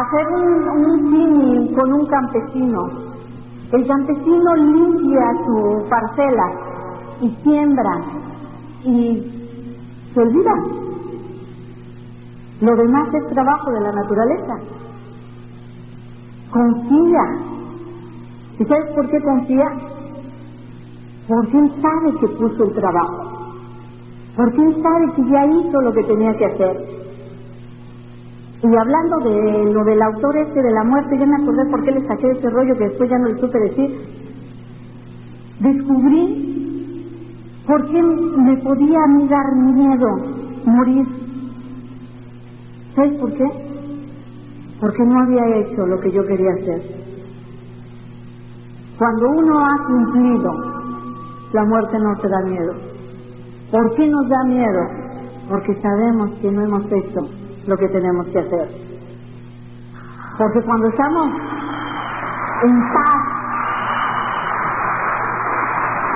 hacer 0.00 0.26
un, 0.28 0.68
un 0.68 1.74
con 1.74 1.92
un 1.92 2.06
campesino. 2.06 2.88
El 3.72 3.86
campesino 3.86 4.54
limpia 4.56 5.32
su 5.44 5.88
parcela 5.88 6.52
y 7.20 7.30
siembra 7.42 8.00
y 8.84 9.32
se 10.14 10.20
olvida. 10.20 10.54
Lo 12.60 12.76
demás 12.76 13.08
es 13.12 13.28
trabajo 13.28 13.70
de 13.72 13.80
la 13.80 13.92
naturaleza. 13.92 14.54
Confía 16.50 17.56
¿Y 18.58 18.64
sabes 18.64 18.90
por 18.94 19.08
qué 19.10 19.20
confía? 19.20 19.70
Porque 21.28 21.58
él 21.58 21.72
sabe 21.82 22.18
que 22.20 22.28
puso 22.28 22.64
el 22.64 22.74
trabajo. 22.74 23.24
Porque 24.34 24.62
él 24.62 24.82
sabe 24.82 25.12
que 25.14 25.30
ya 25.30 25.46
hizo 25.46 25.80
lo 25.82 25.92
que 25.92 26.02
tenía 26.04 26.36
que 26.36 26.46
hacer. 26.46 27.05
Y 28.66 28.76
hablando 28.76 29.20
de 29.20 29.72
lo 29.72 29.84
del 29.84 30.02
autor 30.02 30.36
este 30.38 30.60
de 30.60 30.72
la 30.72 30.82
muerte, 30.82 31.16
ya 31.16 31.24
me 31.24 31.36
acordé 31.36 31.70
por 31.70 31.84
qué 31.84 31.92
le 31.92 32.04
saqué 32.08 32.32
ese 32.32 32.50
rollo 32.50 32.76
que 32.76 32.88
después 32.88 33.08
ya 33.08 33.18
no 33.18 33.28
le 33.28 33.38
supe 33.38 33.60
decir. 33.60 33.96
Descubrí 35.60 37.06
por 37.64 37.88
qué 37.88 38.02
me 38.02 38.56
podía 38.56 39.04
a 39.04 39.06
mí 39.06 39.28
dar 39.28 39.54
miedo 39.54 40.08
morir. 40.64 41.06
¿Sabes 42.96 43.20
por 43.20 43.32
qué? 43.34 43.44
Porque 44.80 45.04
no 45.04 45.20
había 45.20 45.46
hecho 45.58 45.86
lo 45.86 46.00
que 46.00 46.10
yo 46.10 46.26
quería 46.26 46.50
hacer. 46.50 46.82
Cuando 48.98 49.30
uno 49.30 49.64
ha 49.64 49.86
cumplido, 49.86 50.50
la 51.52 51.64
muerte 51.66 51.98
no 52.00 52.16
te 52.20 52.28
da 52.28 52.40
miedo. 52.50 52.74
¿Por 53.70 53.94
qué 53.94 54.08
nos 54.08 54.28
da 54.28 54.42
miedo? 54.48 54.80
Porque 55.48 55.80
sabemos 55.80 56.32
que 56.40 56.50
no 56.50 56.62
hemos 56.62 56.84
hecho 56.90 57.45
lo 57.66 57.76
que 57.76 57.88
tenemos 57.88 58.26
que 58.28 58.38
hacer. 58.38 58.68
Porque 60.38 60.62
cuando 60.62 60.88
estamos 60.88 61.28
en 62.62 62.80
paz, 62.92 63.36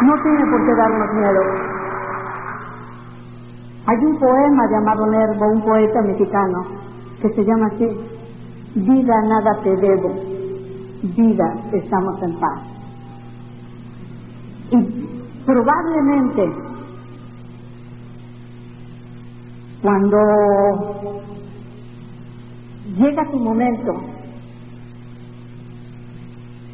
no 0.02 0.22
tiene 0.22 0.50
por 0.50 0.66
qué 0.66 0.74
darnos 0.74 1.14
miedo. 1.14 1.40
Hay 3.86 3.96
un 4.04 4.18
poema 4.18 4.62
llamado 4.70 5.06
Nervo, 5.06 5.48
un 5.52 5.62
poeta 5.62 6.02
mexicano, 6.02 6.64
que 7.20 7.28
se 7.30 7.44
llama 7.44 7.66
así, 7.66 7.88
Vida 8.74 9.20
nada 9.22 9.50
te 9.64 9.76
debo, 9.76 10.14
vida 11.02 11.54
estamos 11.72 12.22
en 12.22 12.38
paz. 12.38 12.60
Y 14.70 15.42
probablemente 15.44 16.69
cuando 19.82 20.18
llega 22.96 23.30
tu 23.30 23.38
momento, 23.38 23.92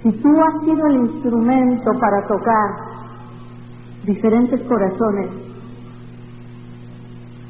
si 0.03 0.13
tú 0.13 0.29
has 0.41 0.65
sido 0.65 0.87
el 0.87 0.97
instrumento 0.97 1.91
para 2.01 2.27
tocar 2.27 2.71
diferentes 4.05 4.61
corazones, 4.63 5.31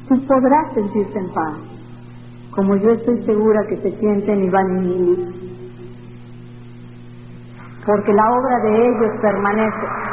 tú 0.07 0.25
podrás 0.27 0.73
sentirte 0.73 1.19
en 1.19 1.33
paz, 1.33 1.53
como 2.51 2.75
yo 2.75 2.91
estoy 2.91 3.23
segura 3.25 3.65
que 3.67 3.77
se 3.77 3.97
sienten 3.99 4.43
Iván 4.45 4.77
y 4.77 4.81
Mili, 4.81 5.47
porque 7.85 8.13
la 8.13 8.31
obra 8.31 8.59
de 8.59 8.85
ellos 8.87 9.21
permanece. 9.21 10.06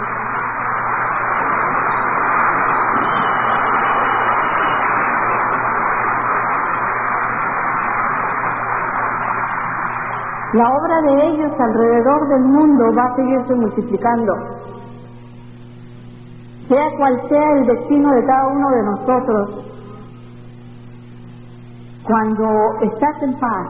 La 10.55 10.71
obra 10.71 11.03
de 11.03 11.27
ellos 11.31 11.51
alrededor 11.59 12.29
del 12.29 12.45
mundo 12.45 12.85
va 12.97 13.07
a 13.07 13.17
seguirse 13.17 13.55
multiplicando. 13.57 14.33
Sea 16.69 16.91
cual 16.97 17.23
sea 17.29 17.53
el 17.59 17.67
destino 17.67 18.09
de 18.13 18.25
cada 18.25 18.47
uno 18.47 18.71
de 18.71 18.83
nosotros, 18.85 19.65
cuando 22.05 22.47
estás 22.83 23.23
en 23.23 23.41
paz, 23.41 23.69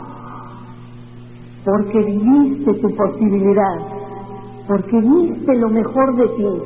porque 1.64 1.98
viviste 2.00 2.74
tu 2.74 2.94
posibilidad, 2.94 3.76
porque 4.68 5.00
viste 5.00 5.54
lo 5.56 5.70
mejor 5.70 6.16
de 6.16 6.28
ti, 6.36 6.62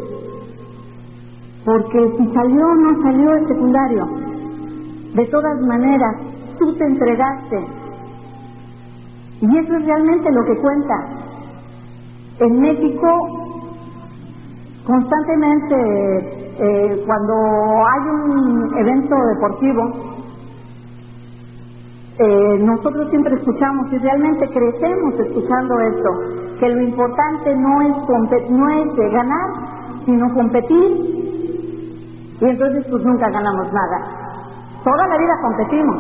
porque 1.65 2.13
si 2.19 2.35
salió 2.35 2.67
o 2.67 2.75
no 2.75 3.03
salió 3.05 3.37
es 3.37 3.47
secundario, 3.47 4.07
de 5.15 5.27
todas 5.27 5.61
maneras, 5.61 6.17
tú 6.59 6.75
te 6.75 6.85
entregaste 6.87 7.88
y 9.41 9.59
eso 9.59 9.77
es 9.77 9.85
realmente 9.87 10.31
lo 10.33 10.45
que 10.45 10.61
cuenta. 10.61 10.95
En 12.41 12.61
México, 12.61 13.09
constantemente, 14.85 16.39
eh, 16.61 17.03
cuando 17.07 17.35
hay 17.87 18.11
un 18.11 18.79
evento 18.79 19.15
deportivo, 19.35 20.09
eh, 22.19 22.59
nosotros 22.65 23.09
siempre 23.11 23.35
escuchamos 23.37 23.93
y 23.93 23.99
realmente 23.99 24.49
crecemos 24.49 25.15
escuchando 25.21 25.81
esto, 25.81 26.11
que 26.59 26.69
lo 26.69 26.83
importante 26.83 27.55
no 27.55 27.81
es, 27.83 28.51
no 28.51 28.69
es 28.71 29.13
ganar, 29.13 29.51
sino 30.05 30.35
competir. 30.35 31.19
Y 32.41 32.45
entonces 32.45 32.85
pues 32.91 33.05
nunca 33.05 33.31
ganamos 33.31 33.73
nada. 33.73 34.29
Toda 34.83 35.07
la 35.09 35.17
vida 35.17 35.35
competimos, 35.43 35.97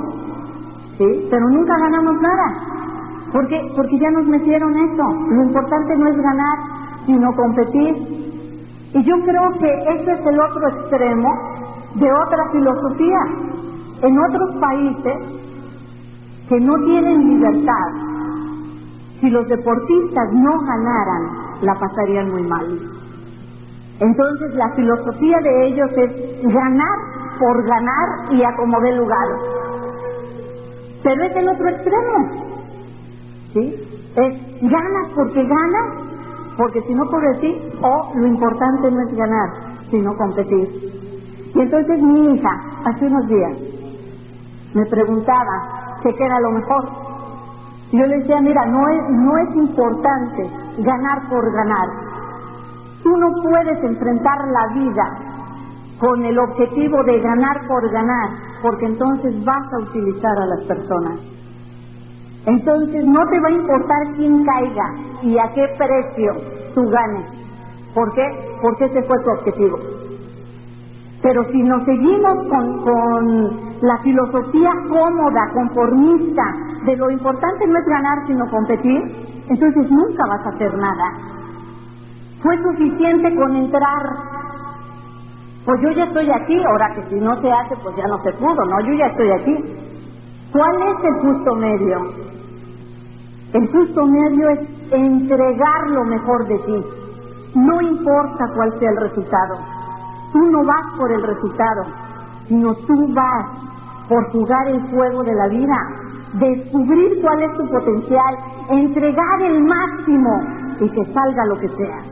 ¿sí? 0.98 1.28
Pero 1.30 1.50
nunca 1.50 1.74
ganamos 1.78 2.14
nada. 2.20 2.67
Porque, 3.32 3.72
porque 3.76 3.98
ya 3.98 4.10
nos 4.10 4.26
metieron 4.26 4.72
eso. 4.74 5.04
Lo 5.30 5.42
importante 5.44 5.96
no 5.96 6.08
es 6.08 6.16
ganar, 6.16 6.58
sino 7.06 7.34
competir. 7.34 7.94
Y 8.94 9.04
yo 9.04 9.14
creo 9.24 9.52
que 9.58 9.70
ese 9.94 10.12
es 10.12 10.26
el 10.26 10.40
otro 10.40 10.68
extremo 10.68 11.28
de 11.94 12.12
otra 12.12 12.50
filosofía. 12.52 13.20
En 14.02 14.18
otros 14.18 14.56
países 14.60 15.14
que 16.48 16.60
no 16.60 16.74
tienen 16.86 17.28
libertad, 17.28 17.88
si 19.20 19.28
los 19.30 19.46
deportistas 19.48 20.32
no 20.32 20.60
ganaran, 20.60 21.48
la 21.62 21.74
pasarían 21.74 22.30
muy 22.30 22.42
mal. 22.42 22.66
Entonces 24.00 24.54
la 24.54 24.70
filosofía 24.76 25.38
de 25.42 25.66
ellos 25.66 25.90
es 25.96 26.42
ganar 26.42 26.98
por 27.38 27.64
ganar 27.66 28.32
y 28.32 28.42
acomodar 28.42 28.94
lugar. 28.94 29.28
Pero 31.02 31.24
es 31.24 31.36
el 31.36 31.48
otro 31.48 31.68
extremo. 31.68 32.47
Es 33.58 34.60
ganas 34.62 35.08
porque 35.14 35.42
ganas, 35.42 35.88
porque 36.56 36.80
si 36.82 36.94
no 36.94 37.04
competir, 37.06 37.72
o 37.82 38.12
lo 38.14 38.26
importante 38.26 38.90
no 38.90 39.00
es 39.00 39.16
ganar, 39.16 39.48
sino 39.90 40.16
competir. 40.16 40.68
Y 41.54 41.60
entonces 41.60 42.02
mi 42.02 42.34
hija, 42.34 42.50
hace 42.84 43.06
unos 43.06 43.28
días, 43.28 43.52
me 44.74 44.86
preguntaba 44.86 45.98
qué 46.02 46.14
era 46.18 46.40
lo 46.40 46.50
mejor. 46.52 46.88
Yo 47.92 48.06
le 48.06 48.18
decía, 48.18 48.40
mira, 48.40 48.66
no 48.66 48.88
es, 48.88 49.10
no 49.10 49.38
es 49.38 49.56
importante 49.56 50.50
ganar 50.78 51.28
por 51.28 51.52
ganar. 51.52 51.88
Tú 53.02 53.16
no 53.16 53.28
puedes 53.42 53.82
enfrentar 53.82 54.38
la 54.48 54.66
vida 54.74 55.18
con 55.98 56.24
el 56.24 56.38
objetivo 56.38 57.02
de 57.04 57.20
ganar 57.20 57.66
por 57.66 57.90
ganar, 57.90 58.30
porque 58.62 58.86
entonces 58.86 59.44
vas 59.44 59.72
a 59.72 59.78
utilizar 59.78 60.38
a 60.38 60.46
las 60.46 60.60
personas. 60.66 61.37
Entonces 62.46 63.04
no 63.04 63.20
te 63.30 63.40
va 63.40 63.48
a 63.48 63.52
importar 63.52 64.14
quién 64.16 64.44
caiga 64.44 64.94
y 65.22 65.38
a 65.38 65.52
qué 65.54 65.66
precio 65.76 66.32
tú 66.74 66.82
ganes. 66.88 67.26
¿Por 67.94 68.12
qué? 68.14 68.24
Porque 68.62 68.84
ese 68.86 69.02
fue 69.02 69.16
tu 69.24 69.30
objetivo. 69.30 69.78
Pero 71.22 71.44
si 71.50 71.62
nos 71.62 71.84
seguimos 71.84 72.46
con, 72.48 72.82
con 72.82 73.60
la 73.82 73.98
filosofía 73.98 74.70
cómoda, 74.88 75.50
conformista, 75.52 76.42
de 76.84 76.96
lo 76.96 77.10
importante 77.10 77.66
no 77.66 77.78
es 77.78 77.86
ganar 77.86 78.26
sino 78.26 78.48
competir, 78.50 79.02
entonces 79.48 79.90
nunca 79.90 80.22
vas 80.28 80.46
a 80.46 80.50
hacer 80.50 80.74
nada. 80.78 81.12
Fue 82.42 82.56
suficiente 82.62 83.34
con 83.34 83.56
entrar. 83.56 84.06
Pues 85.64 85.80
yo 85.82 85.90
ya 85.90 86.04
estoy 86.04 86.30
aquí, 86.30 86.62
ahora 86.64 86.94
que 86.94 87.02
si 87.10 87.20
no 87.20 87.40
se 87.40 87.50
hace, 87.50 87.74
pues 87.82 87.96
ya 87.96 88.06
no 88.06 88.22
se 88.22 88.32
pudo, 88.34 88.64
¿no? 88.64 88.80
Yo 88.86 88.94
ya 88.94 89.06
estoy 89.06 89.30
aquí. 89.30 89.74
¿Cuál 90.52 90.82
es 90.82 91.04
el 91.04 91.14
justo 91.20 91.54
medio? 91.56 91.98
El 93.52 93.68
justo 93.70 94.06
medio 94.06 94.48
es 94.50 94.60
entregar 94.92 95.90
lo 95.90 96.04
mejor 96.04 96.46
de 96.48 96.58
ti. 96.58 96.84
No 97.54 97.80
importa 97.80 98.44
cuál 98.54 98.78
sea 98.78 98.90
el 98.90 98.96
resultado. 98.96 99.58
Tú 100.32 100.38
no 100.50 100.64
vas 100.64 100.86
por 100.96 101.12
el 101.12 101.22
resultado, 101.22 101.84
sino 102.48 102.74
tú 102.74 103.14
vas 103.14 103.46
por 104.08 104.30
jugar 104.32 104.68
el 104.68 104.80
fuego 104.90 105.22
de 105.22 105.34
la 105.34 105.48
vida, 105.48 105.76
descubrir 106.34 107.20
cuál 107.22 107.42
es 107.42 107.56
tu 107.56 107.68
potencial, 107.68 108.36
entregar 108.70 109.42
el 109.42 109.64
máximo 109.64 110.42
y 110.80 110.88
que 110.90 111.12
salga 111.12 111.44
lo 111.46 111.58
que 111.58 111.68
sea. 111.68 112.02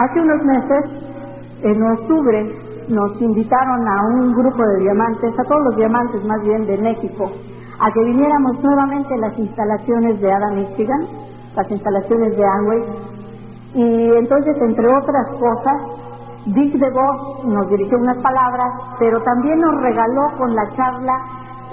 Hace 0.00 0.18
unos 0.18 0.42
meses, 0.44 0.84
en 1.60 1.82
octubre, 1.82 2.56
nos 2.88 3.20
invitaron 3.20 3.86
a 3.86 4.06
un 4.06 4.32
grupo 4.32 4.64
de 4.64 4.78
diamantes, 4.78 5.38
a 5.38 5.44
todos 5.44 5.62
los 5.64 5.76
diamantes 5.76 6.24
más 6.24 6.40
bien 6.42 6.64
de 6.64 6.78
México, 6.78 7.30
a 7.78 7.92
que 7.92 8.04
viniéramos 8.04 8.62
nuevamente 8.62 9.12
a 9.12 9.18
las 9.18 9.38
instalaciones 9.38 10.18
de 10.22 10.32
Adam 10.32 10.54
Michigan, 10.54 11.06
las 11.54 11.70
instalaciones 11.70 12.34
de 12.34 12.42
Amway. 12.46 12.82
Y 13.74 14.10
entonces, 14.16 14.56
entre 14.62 14.88
otras 14.88 15.28
cosas, 15.38 15.76
Dick 16.46 16.72
DeVos 16.78 17.44
nos 17.44 17.68
dirigió 17.68 17.98
unas 17.98 18.16
palabras, 18.22 18.72
pero 18.98 19.20
también 19.20 19.60
nos 19.60 19.82
regaló 19.82 20.28
con 20.38 20.54
la 20.54 20.64
charla, 20.76 21.12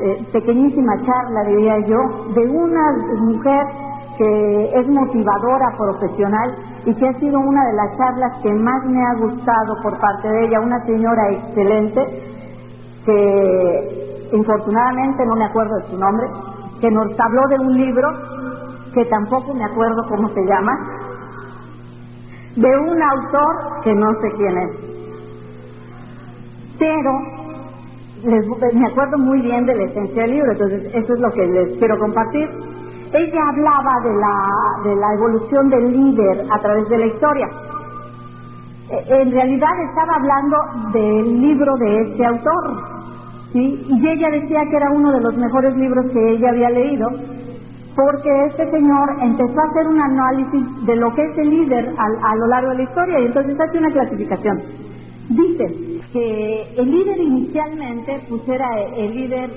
eh, 0.02 0.28
pequeñísima 0.34 0.98
charla, 1.06 1.44
diría 1.46 1.80
yo, 1.88 1.98
de 2.36 2.46
una 2.46 2.92
mujer 3.22 3.87
que 4.18 4.80
es 4.80 4.88
motivadora 4.88 5.66
profesional 5.78 6.56
y 6.86 6.96
que 6.96 7.08
ha 7.08 7.14
sido 7.20 7.40
una 7.40 7.64
de 7.66 7.74
las 7.74 7.98
charlas 7.98 8.42
que 8.42 8.54
más 8.54 8.86
me 8.86 9.02
ha 9.06 9.14
gustado 9.20 9.76
por 9.84 10.00
parte 10.00 10.28
de 10.28 10.48
ella, 10.48 10.60
una 10.60 10.84
señora 10.86 11.32
excelente 11.32 12.02
que 13.06 14.30
infortunadamente 14.34 15.26
no 15.26 15.36
me 15.36 15.46
acuerdo 15.46 15.76
de 15.78 15.88
su 15.90 15.98
nombre, 15.98 16.28
que 16.82 16.92
nos 16.92 17.08
habló 17.20 17.42
de 17.50 17.60
un 17.60 17.74
libro 17.74 18.10
que 18.94 19.06
tampoco 19.06 19.54
me 19.54 19.64
acuerdo 19.64 20.02
cómo 20.10 20.30
se 20.30 20.42
llama, 20.46 20.74
de 22.56 22.78
un 22.80 23.02
autor 23.02 23.82
que 23.84 23.94
no 23.94 24.12
sé 24.22 24.32
quién 24.38 24.58
es. 24.58 24.72
Pero 26.80 27.12
me 28.74 28.88
acuerdo 28.88 29.18
muy 29.20 29.42
bien 29.42 29.66
de 29.66 29.76
la 29.76 29.84
esencia 29.84 30.24
del 30.24 30.32
libro, 30.32 30.52
entonces 30.52 30.92
eso 30.94 31.14
es 31.14 31.20
lo 31.20 31.32
que 31.32 31.46
les 31.46 31.78
quiero 31.78 31.98
compartir. 32.00 32.77
Ella 33.14 33.42
hablaba 33.50 34.00
de 34.04 34.14
la, 34.16 34.90
de 34.90 34.96
la 34.96 35.14
evolución 35.14 35.70
del 35.70 35.92
líder 35.92 36.46
a 36.52 36.60
través 36.60 36.90
de 36.90 36.98
la 36.98 37.06
historia. 37.06 37.48
E, 38.90 39.22
en 39.22 39.32
realidad 39.32 39.70
estaba 39.90 40.16
hablando 40.16 40.58
del 40.94 41.42
libro 41.42 41.74
de 41.78 42.02
este 42.02 42.26
autor, 42.26 42.84
¿sí? 43.54 43.86
Y 43.88 44.08
ella 44.08 44.30
decía 44.30 44.62
que 44.70 44.76
era 44.76 44.92
uno 44.92 45.12
de 45.12 45.22
los 45.22 45.38
mejores 45.38 45.76
libros 45.78 46.06
que 46.12 46.32
ella 46.32 46.50
había 46.50 46.70
leído, 46.70 47.08
porque 47.96 48.46
este 48.46 48.70
señor 48.72 49.10
empezó 49.22 49.60
a 49.60 49.70
hacer 49.72 49.88
un 49.88 50.02
análisis 50.02 50.86
de 50.86 50.96
lo 50.98 51.14
que 51.16 51.24
es 51.24 51.38
el 51.38 51.50
líder 51.50 51.94
a, 51.98 52.32
a 52.32 52.36
lo 52.36 52.48
largo 52.48 52.70
de 52.72 52.78
la 52.78 52.84
historia 52.84 53.20
y 53.20 53.26
entonces 53.26 53.60
hace 53.60 53.78
una 53.78 53.92
clasificación. 53.92 54.62
Dice 55.30 55.66
que 56.14 56.74
el 56.78 56.92
líder 56.92 57.18
inicialmente 57.18 58.22
pues 58.30 58.48
era 58.48 58.80
el 58.82 59.16
líder 59.16 59.50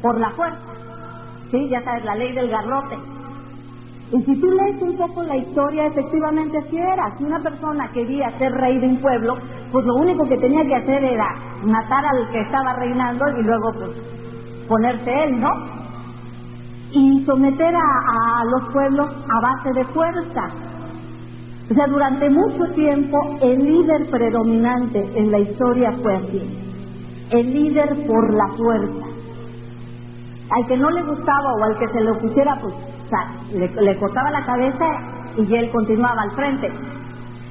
por 0.00 0.18
la 0.18 0.30
fuerza, 0.30 0.58
¿sí? 1.50 1.68
Ya 1.68 1.82
sabes, 1.82 2.04
la 2.04 2.14
ley 2.14 2.32
del 2.32 2.50
garrote. 2.50 2.96
Y 4.12 4.22
si 4.22 4.40
tú 4.40 4.50
lees 4.52 4.80
un 4.82 4.96
poco 4.96 5.22
la 5.24 5.36
historia, 5.36 5.86
efectivamente 5.86 6.58
así 6.58 6.76
era. 6.78 7.12
Si 7.18 7.24
una 7.24 7.40
persona 7.40 7.88
quería 7.92 8.30
ser 8.38 8.52
rey 8.52 8.78
de 8.78 8.86
un 8.86 9.00
pueblo, 9.00 9.34
pues 9.72 9.84
lo 9.84 9.94
único 9.96 10.24
que 10.28 10.36
tenía 10.38 10.64
que 10.64 10.76
hacer 10.76 11.02
era 11.02 11.34
matar 11.64 12.04
al 12.06 12.30
que 12.30 12.40
estaba 12.40 12.74
reinando 12.74 13.24
y 13.36 13.42
luego 13.42 13.72
pues 13.72 13.90
ponerse 14.68 15.24
él, 15.24 15.40
¿no? 15.40 15.50
Y 16.92 17.24
someter 17.26 17.74
a, 17.74 18.40
a 18.40 18.44
los 18.44 18.72
pueblos 18.72 19.08
a 19.28 19.40
base 19.40 19.72
de 19.74 19.84
fuerza. 19.86 20.50
O 21.68 21.74
sea, 21.74 21.86
durante 21.88 22.30
mucho 22.30 22.64
tiempo 22.76 23.18
el 23.42 23.58
líder 23.58 24.08
predominante 24.08 25.04
en 25.18 25.32
la 25.32 25.40
historia 25.40 25.90
fue 26.00 26.14
así. 26.14 26.42
El 27.30 27.52
líder 27.52 28.06
por 28.06 28.32
la 28.32 28.46
fuerza. 28.56 29.15
Al 30.50 30.66
que 30.66 30.76
no 30.76 30.90
le 30.90 31.02
gustaba 31.02 31.54
o 31.54 31.64
al 31.64 31.78
que 31.78 31.88
se 31.88 32.00
le 32.00 32.10
opusiera, 32.10 32.58
pues 32.60 32.74
le, 33.52 33.68
le 33.68 33.96
cortaba 33.98 34.30
la 34.30 34.44
cabeza 34.44 34.86
y 35.36 35.54
él 35.54 35.70
continuaba 35.70 36.22
al 36.22 36.30
frente. 36.32 36.70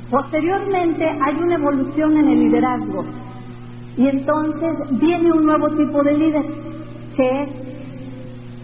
Posteriormente 0.09 1.05
hay 1.05 1.35
una 1.35 1.55
evolución 1.55 2.17
en 2.17 2.27
el 2.27 2.39
liderazgo 2.39 3.05
y 3.97 4.07
entonces 4.07 4.99
viene 4.99 5.31
un 5.31 5.45
nuevo 5.45 5.69
tipo 5.69 6.03
de 6.03 6.17
líder, 6.17 6.45
que 7.15 7.43
es 7.43 7.49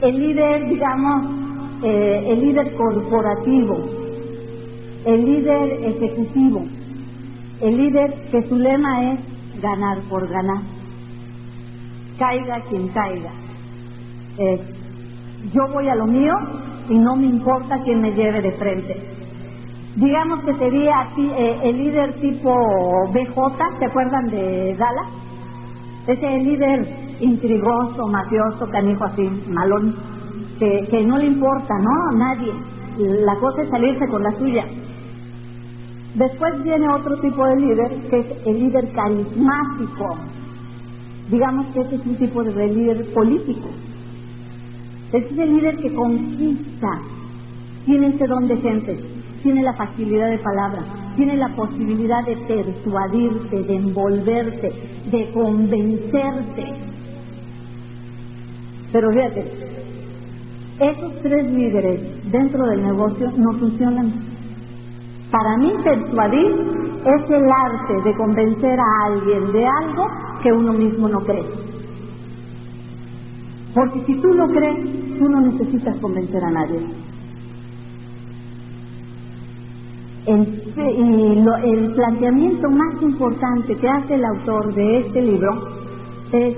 el 0.02 0.20
líder, 0.20 0.68
digamos, 0.68 1.26
eh, 1.84 2.26
el 2.28 2.40
líder 2.42 2.76
corporativo, 2.76 3.86
el 5.06 5.26
líder 5.26 5.86
ejecutivo, 5.86 6.66
el 7.62 7.78
líder 7.78 8.14
que 8.30 8.42
su 8.50 8.56
lema 8.56 9.14
es 9.14 9.20
ganar 9.62 10.00
por 10.10 10.28
ganar, 10.28 10.62
caiga 12.20 12.62
quien 12.70 12.90
caiga. 12.90 13.32
Eh, 14.42 14.60
yo 15.54 15.68
voy 15.72 15.88
a 15.88 15.96
lo 15.96 16.08
mío 16.08 16.34
y 16.90 16.98
no 16.98 17.16
me 17.16 17.28
importa 17.28 17.78
quién 17.84 18.02
me 18.02 18.12
lleve 18.12 18.42
de 18.42 18.52
frente. 18.54 18.96
Digamos 19.96 20.40
que 20.46 20.56
sería 20.56 21.02
así, 21.02 21.30
eh, 21.38 21.60
el 21.64 21.78
líder 21.78 22.14
tipo 22.16 22.52
BJ, 23.14 23.78
¿se 23.78 23.86
acuerdan 23.86 24.28
de 24.30 24.76
Gala? 24.80 25.04
Ese 26.08 26.38
líder 26.40 26.88
intrigoso, 27.20 28.08
mafioso, 28.08 28.66
canijo 28.72 29.04
así, 29.04 29.30
malón, 29.48 29.96
que, 30.58 30.88
que 30.90 31.04
no 31.04 31.18
le 31.18 31.28
importa, 31.28 31.74
¿no? 31.80 32.18
Nadie. 32.18 32.54
La 32.98 33.36
cosa 33.36 33.62
es 33.62 33.70
salirse 33.70 34.08
con 34.08 34.24
la 34.24 34.32
suya. 34.40 34.66
Después 36.16 36.64
viene 36.64 36.88
otro 36.90 37.16
tipo 37.22 37.46
de 37.46 37.56
líder, 37.58 37.92
que 38.10 38.20
es 38.20 38.26
el 38.48 38.60
líder 38.60 38.92
carismático. 38.92 40.18
Digamos 41.30 41.68
que 41.68 41.82
ese 41.82 41.96
es 41.96 42.06
un 42.06 42.16
tipo 42.16 42.44
de 42.44 42.68
líder 42.68 43.14
político. 43.14 43.70
Es 45.14 45.26
el 45.38 45.54
líder 45.56 45.78
que 45.78 45.94
conquista, 45.94 47.02
tiene 47.86 48.08
ese 48.08 48.28
don 48.28 48.48
de 48.48 48.58
gente, 48.58 48.98
tiene 49.44 49.62
la 49.62 49.74
facilidad 49.74 50.30
de 50.30 50.38
palabra, 50.38 50.84
tiene 51.18 51.36
la 51.36 51.50
posibilidad 51.50 52.26
de 52.26 52.38
persuadirte, 52.38 53.62
de 53.64 53.76
envolverte, 53.76 54.72
de 55.12 55.32
convencerte. 55.32 56.66
Pero 58.94 59.12
fíjate, 59.12 59.72
esos 60.80 61.22
tres 61.22 61.52
líderes 61.52 62.32
dentro 62.32 62.66
del 62.68 62.84
negocio 62.84 63.32
no 63.38 63.54
funcionan. 63.60 64.14
Para 65.30 65.58
mí 65.58 65.74
persuadir 65.84 66.52
es 67.06 67.30
el 67.30 67.44
arte 67.44 68.10
de 68.10 68.16
convencer 68.16 68.80
a 68.80 69.06
alguien 69.08 69.52
de 69.52 69.66
algo 69.66 70.08
que 70.42 70.52
uno 70.52 70.74
mismo 70.74 71.10
no 71.10 71.20
cree. 71.20 71.71
Porque 73.74 74.04
si 74.06 74.16
tú 74.22 74.28
lo 74.34 74.48
crees, 74.48 75.18
tú 75.18 75.30
no 75.30 75.42
necesitas 75.42 75.98
convencer 75.98 76.44
a 76.44 76.52
nadie. 76.52 76.80
El, 80.26 81.44
lo, 81.44 81.56
el 81.58 81.94
planteamiento 81.94 82.70
más 82.70 83.02
importante 83.02 83.76
que 83.76 83.90
hace 83.90 84.16
el 84.16 84.26
autor 84.26 84.74
de 84.76 85.00
este 85.00 85.22
libro 85.22 85.50
es 86.32 86.56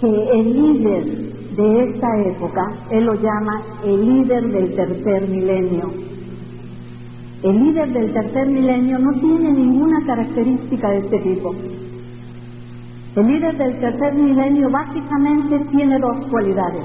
que 0.00 0.30
el 0.32 0.52
líder 0.52 1.28
de 1.56 1.84
esta 1.84 2.06
época, 2.22 2.62
él 2.90 3.04
lo 3.04 3.14
llama 3.14 3.62
el 3.84 4.04
líder 4.04 4.50
del 4.50 4.74
tercer 4.74 5.28
milenio. 5.28 5.92
El 7.42 7.58
líder 7.64 7.92
del 7.92 8.12
tercer 8.12 8.48
milenio 8.48 8.98
no 8.98 9.12
tiene 9.20 9.52
ninguna 9.52 10.04
característica 10.06 10.90
de 10.90 10.98
este 10.98 11.18
tipo. 11.20 11.54
El 13.18 13.26
líder 13.26 13.58
del 13.58 13.80
tercer 13.80 14.14
milenio 14.14 14.70
básicamente 14.70 15.58
tiene 15.72 15.98
dos 15.98 16.24
cualidades. 16.30 16.84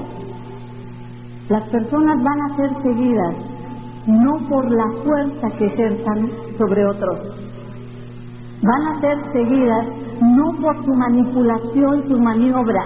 Las 1.48 1.62
personas 1.68 2.16
van 2.24 2.40
a 2.40 2.56
ser 2.56 2.70
seguidas 2.82 3.34
no 4.08 4.38
por 4.48 4.68
la 4.68 4.90
fuerza 5.04 5.48
que 5.56 5.66
ejerzan 5.66 6.28
sobre 6.58 6.84
otros, 6.86 7.20
van 8.62 8.82
a 8.82 9.00
ser 9.00 9.16
seguidas 9.32 9.86
no 10.22 10.60
por 10.60 10.84
su 10.84 10.92
manipulación, 10.94 12.02
su 12.08 12.18
maniobra, 12.18 12.84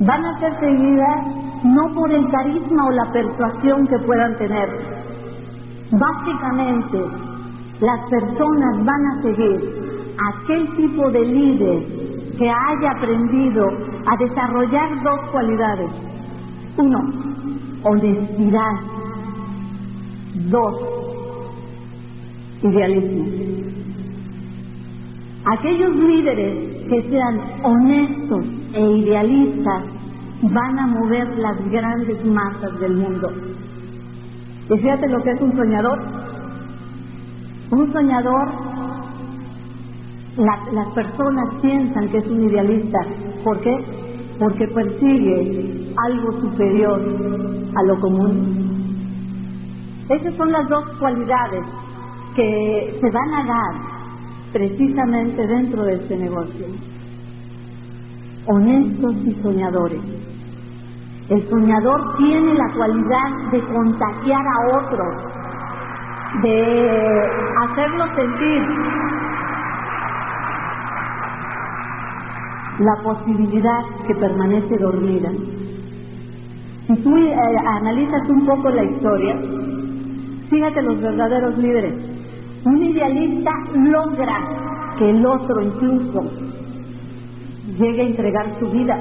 van 0.00 0.24
a 0.24 0.40
ser 0.40 0.58
seguidas 0.58 1.26
no 1.62 1.94
por 1.94 2.10
el 2.12 2.28
carisma 2.28 2.86
o 2.86 2.90
la 2.90 3.12
persuasión 3.12 3.86
que 3.86 3.98
puedan 4.00 4.36
tener. 4.38 4.68
Básicamente, 5.92 7.04
las 7.78 8.00
personas 8.10 8.84
van 8.84 9.06
a 9.06 9.22
seguir 9.22 9.93
aquel 10.18 10.68
tipo 10.76 11.10
de 11.10 11.24
líder 11.24 12.04
que 12.38 12.48
haya 12.48 12.90
aprendido 12.90 13.66
a 14.06 14.16
desarrollar 14.16 15.02
dos 15.02 15.20
cualidades. 15.30 15.90
Uno, 16.76 16.98
honestidad. 17.84 18.72
Dos, 20.50 20.74
idealismo. 22.62 23.24
Aquellos 25.46 25.94
líderes 25.96 26.88
que 26.88 27.02
sean 27.10 27.40
honestos 27.62 28.44
e 28.72 28.80
idealistas 28.80 29.84
van 30.42 30.78
a 30.78 30.86
mover 30.86 31.38
las 31.38 31.70
grandes 31.70 32.24
masas 32.24 32.80
del 32.80 32.96
mundo. 32.96 33.32
Y 34.70 34.78
fíjate 34.78 35.08
lo 35.08 35.22
que 35.22 35.30
es 35.30 35.40
un 35.40 35.56
soñador. 35.56 35.98
Un 37.70 37.92
soñador, 37.92 38.48
las 40.36 40.88
personas 40.94 41.48
piensan 41.62 42.08
que 42.08 42.18
es 42.18 42.26
un 42.26 42.42
idealista. 42.42 42.98
¿Por 43.44 43.60
qué? 43.60 43.76
Porque 44.38 44.66
persigue 44.68 45.94
algo 46.04 46.32
superior 46.40 47.00
a 47.76 47.82
lo 47.84 48.00
común. 48.00 48.64
Esas 50.08 50.34
son 50.34 50.52
las 50.52 50.68
dos 50.68 50.84
cualidades 50.98 51.64
que 52.34 52.98
se 53.00 53.10
van 53.10 53.34
a 53.34 53.44
dar 53.44 53.74
precisamente 54.52 55.46
dentro 55.46 55.84
de 55.84 55.94
este 55.94 56.16
negocio. 56.16 56.66
Honestos 58.46 59.14
y 59.24 59.34
soñadores. 59.42 60.00
El 61.28 61.48
soñador 61.48 62.16
tiene 62.18 62.54
la 62.54 62.70
cualidad 62.76 63.50
de 63.50 63.60
contagiar 63.72 64.42
a 64.46 64.78
otros, 64.78 65.14
de 66.42 67.22
hacerlos 67.62 68.08
sentir 68.14 68.62
la 72.80 73.02
posibilidad 73.02 73.80
que 74.06 74.14
permanece 74.14 74.76
dormida. 74.78 75.30
Si 76.86 76.96
tú 76.96 77.16
eh, 77.16 77.34
analizas 77.66 78.28
un 78.28 78.46
poco 78.46 78.70
la 78.70 78.84
historia, 78.84 79.36
fíjate 80.50 80.82
los 80.82 81.00
verdaderos 81.00 81.56
líderes. 81.58 81.94
Un 82.64 82.82
idealista 82.82 83.52
logra 83.74 84.94
que 84.98 85.10
el 85.10 85.24
otro 85.24 85.62
incluso 85.62 86.22
llegue 87.78 88.02
a 88.02 88.06
entregar 88.06 88.58
su 88.58 88.70
vida. 88.70 88.98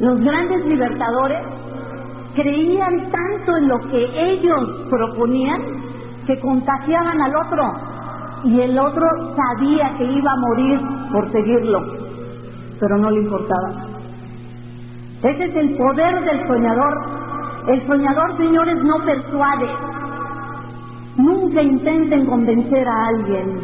Los 0.00 0.20
grandes 0.20 0.64
libertadores 0.66 1.38
creían 2.34 3.10
tanto 3.10 3.56
en 3.56 3.68
lo 3.68 3.80
que 3.90 4.32
ellos 4.32 4.86
proponían 4.88 5.60
que 6.26 6.38
contagiaban 6.40 7.20
al 7.20 7.34
otro 7.34 7.72
y 8.44 8.60
el 8.60 8.78
otro 8.78 9.06
sabía 9.34 9.96
que 9.96 10.04
iba 10.04 10.30
a 10.30 10.36
morir 10.36 10.80
por 11.12 11.32
seguirlo, 11.32 11.80
pero 12.80 12.98
no 12.98 13.10
le 13.10 13.20
importaba. 13.22 13.86
Ese 15.22 15.44
es 15.44 15.56
el 15.56 15.76
poder 15.76 16.24
del 16.24 16.46
soñador. 16.46 16.98
El 17.68 17.86
soñador, 17.86 18.36
señores, 18.36 18.76
no 18.84 19.04
persuade. 19.04 19.68
Nunca 21.16 21.62
intenten 21.62 22.26
convencer 22.26 22.86
a 22.88 23.06
alguien. 23.08 23.60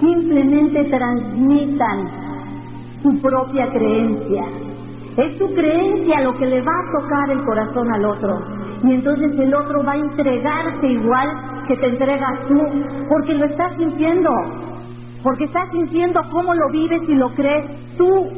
Simplemente 0.00 0.84
transmitan 0.84 2.08
su 3.02 3.20
propia 3.20 3.70
creencia. 3.70 4.44
Es 5.16 5.38
su 5.38 5.54
creencia 5.54 6.22
lo 6.22 6.36
que 6.38 6.46
le 6.46 6.62
va 6.62 6.72
a 6.72 7.00
tocar 7.00 7.30
el 7.30 7.44
corazón 7.44 7.92
al 7.92 8.04
otro. 8.04 8.40
Y 8.82 8.92
entonces 8.94 9.38
el 9.38 9.54
otro 9.54 9.84
va 9.84 9.92
a 9.92 9.96
entregarte 9.96 10.86
igual 10.88 11.28
que 11.68 11.76
te 11.76 11.86
entregas 11.86 12.48
tú, 12.48 12.60
porque 13.08 13.34
lo 13.34 13.44
estás 13.44 13.76
sintiendo, 13.76 14.30
porque 15.22 15.44
estás 15.44 15.70
sintiendo 15.70 16.20
cómo 16.30 16.54
lo 16.54 16.68
vives 16.72 17.02
y 17.08 17.14
lo 17.14 17.30
crees 17.34 17.66
tú. 17.96 18.28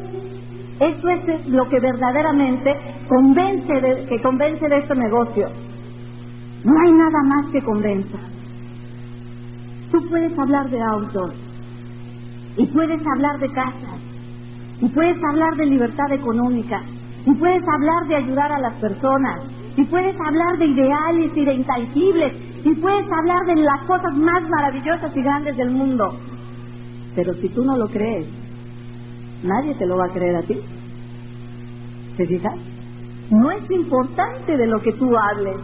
Eso 0.80 1.08
es 1.08 1.48
lo 1.48 1.68
que 1.68 1.80
verdaderamente 1.80 2.74
convence 3.08 3.72
de, 3.72 4.06
que 4.06 4.20
convence 4.20 4.68
de 4.68 4.78
este 4.78 4.94
negocio. 4.94 5.48
No 6.64 6.72
hay 6.84 6.92
nada 6.92 7.22
más 7.26 7.46
que 7.52 7.62
convenza. 7.62 8.18
Tú 9.92 9.98
puedes 10.08 10.36
hablar 10.38 10.68
de 10.70 10.82
autos 10.82 11.34
y 12.56 12.66
puedes 12.66 13.00
hablar 13.06 13.38
de 13.38 13.48
casas 13.52 14.00
y 14.80 14.88
puedes 14.88 15.16
hablar 15.30 15.54
de 15.56 15.66
libertad 15.66 16.12
económica 16.12 16.82
y 17.24 17.34
puedes 17.34 17.62
hablar 17.68 18.06
de 18.08 18.16
ayudar 18.16 18.52
a 18.52 18.58
las 18.58 18.74
personas 18.74 19.40
y 19.76 19.84
puedes 19.84 20.16
hablar 20.20 20.58
de 20.58 20.66
ideales 20.66 21.32
y 21.36 21.44
de 21.44 21.54
intangibles 21.54 22.32
y 22.64 22.74
puedes 22.74 23.10
hablar 23.12 23.46
de 23.46 23.56
las 23.56 23.80
cosas 23.82 24.14
más 24.14 24.48
maravillosas 24.48 25.16
y 25.16 25.22
grandes 25.22 25.56
del 25.56 25.70
mundo. 25.70 26.18
Pero 27.14 27.34
si 27.34 27.48
tú 27.48 27.64
no 27.64 27.76
lo 27.76 27.86
crees, 27.86 28.26
nadie 29.42 29.74
te 29.74 29.86
lo 29.86 29.96
va 29.96 30.06
a 30.06 30.12
creer 30.12 30.36
a 30.36 30.42
ti. 30.42 30.58
¿Te 32.16 32.26
fijas? 32.26 32.54
No 33.30 33.50
es 33.50 33.70
importante 33.70 34.56
de 34.56 34.66
lo 34.66 34.80
que 34.80 34.92
tú 34.92 35.10
hables. 35.16 35.56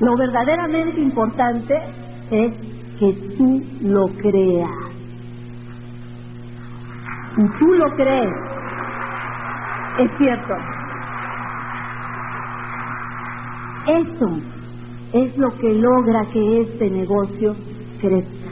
Lo 0.00 0.16
verdaderamente 0.16 1.00
importante 1.00 1.74
es 2.30 2.52
que 2.98 3.12
tú 3.36 3.62
lo 3.82 4.06
creas. 4.22 4.70
Y 7.36 7.58
tú 7.58 7.66
lo 7.74 7.86
crees. 7.96 8.34
Es 9.98 10.10
cierto. 10.18 10.54
Eso 13.86 14.38
es 15.12 15.36
lo 15.36 15.50
que 15.58 15.72
logra 15.74 16.26
que 16.32 16.62
este 16.62 16.90
negocio 16.90 17.54
crezca. 18.00 18.43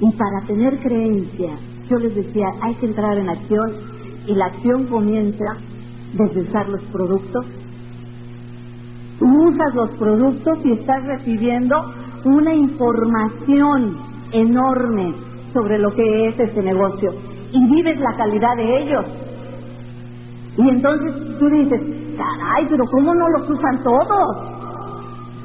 Y 0.00 0.12
para 0.12 0.46
tener 0.46 0.78
creencia, 0.80 1.58
yo 1.88 1.98
les 1.98 2.14
decía, 2.14 2.46
hay 2.60 2.74
que 2.74 2.86
entrar 2.86 3.16
en 3.16 3.28
acción 3.28 3.72
y 4.26 4.34
la 4.34 4.46
acción 4.46 4.86
comienza 4.86 5.56
desde 6.14 6.40
usar 6.42 6.68
los 6.68 6.82
productos. 6.84 7.46
Tú 9.18 9.26
usas 9.48 9.74
los 9.74 9.90
productos 9.92 10.58
y 10.64 10.72
estás 10.72 11.04
recibiendo 11.04 11.76
una 12.24 12.54
información 12.54 13.96
enorme 14.32 15.14
sobre 15.52 15.78
lo 15.78 15.94
que 15.94 16.28
es 16.28 16.38
este 16.38 16.62
negocio 16.62 17.12
y 17.52 17.70
vives 17.70 17.98
la 17.98 18.16
calidad 18.16 18.56
de 18.56 18.82
ellos. 18.82 19.04
Y 20.58 20.68
entonces 20.68 21.38
tú 21.38 21.48
dices, 21.48 21.80
caray, 22.16 22.66
pero 22.68 22.84
¿cómo 22.90 23.14
no 23.14 23.28
los 23.28 23.48
usan 23.48 23.82
todos? 23.82 24.56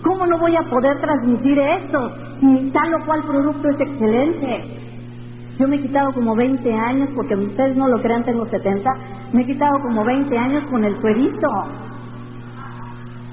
¿Cómo 0.03 0.25
no 0.25 0.39
voy 0.39 0.55
a 0.55 0.69
poder 0.69 0.99
transmitir 0.99 1.59
esto? 1.59 2.11
Si 2.41 2.71
tal 2.73 2.93
o 2.95 3.05
cual 3.05 3.23
producto 3.23 3.69
es 3.69 3.79
excelente. 3.79 4.63
Yo 5.59 5.67
me 5.67 5.75
he 5.75 5.81
quitado 5.81 6.11
como 6.11 6.35
20 6.35 6.73
años, 6.73 7.09
porque 7.15 7.35
ustedes 7.35 7.77
no 7.77 7.87
lo 7.87 8.01
crean, 8.01 8.23
tengo 8.23 8.47
70, 8.47 8.89
me 9.31 9.43
he 9.43 9.45
quitado 9.45 9.79
como 9.79 10.03
20 10.03 10.37
años 10.37 10.63
con 10.71 10.83
el 10.83 10.95
cuerito. 10.95 11.47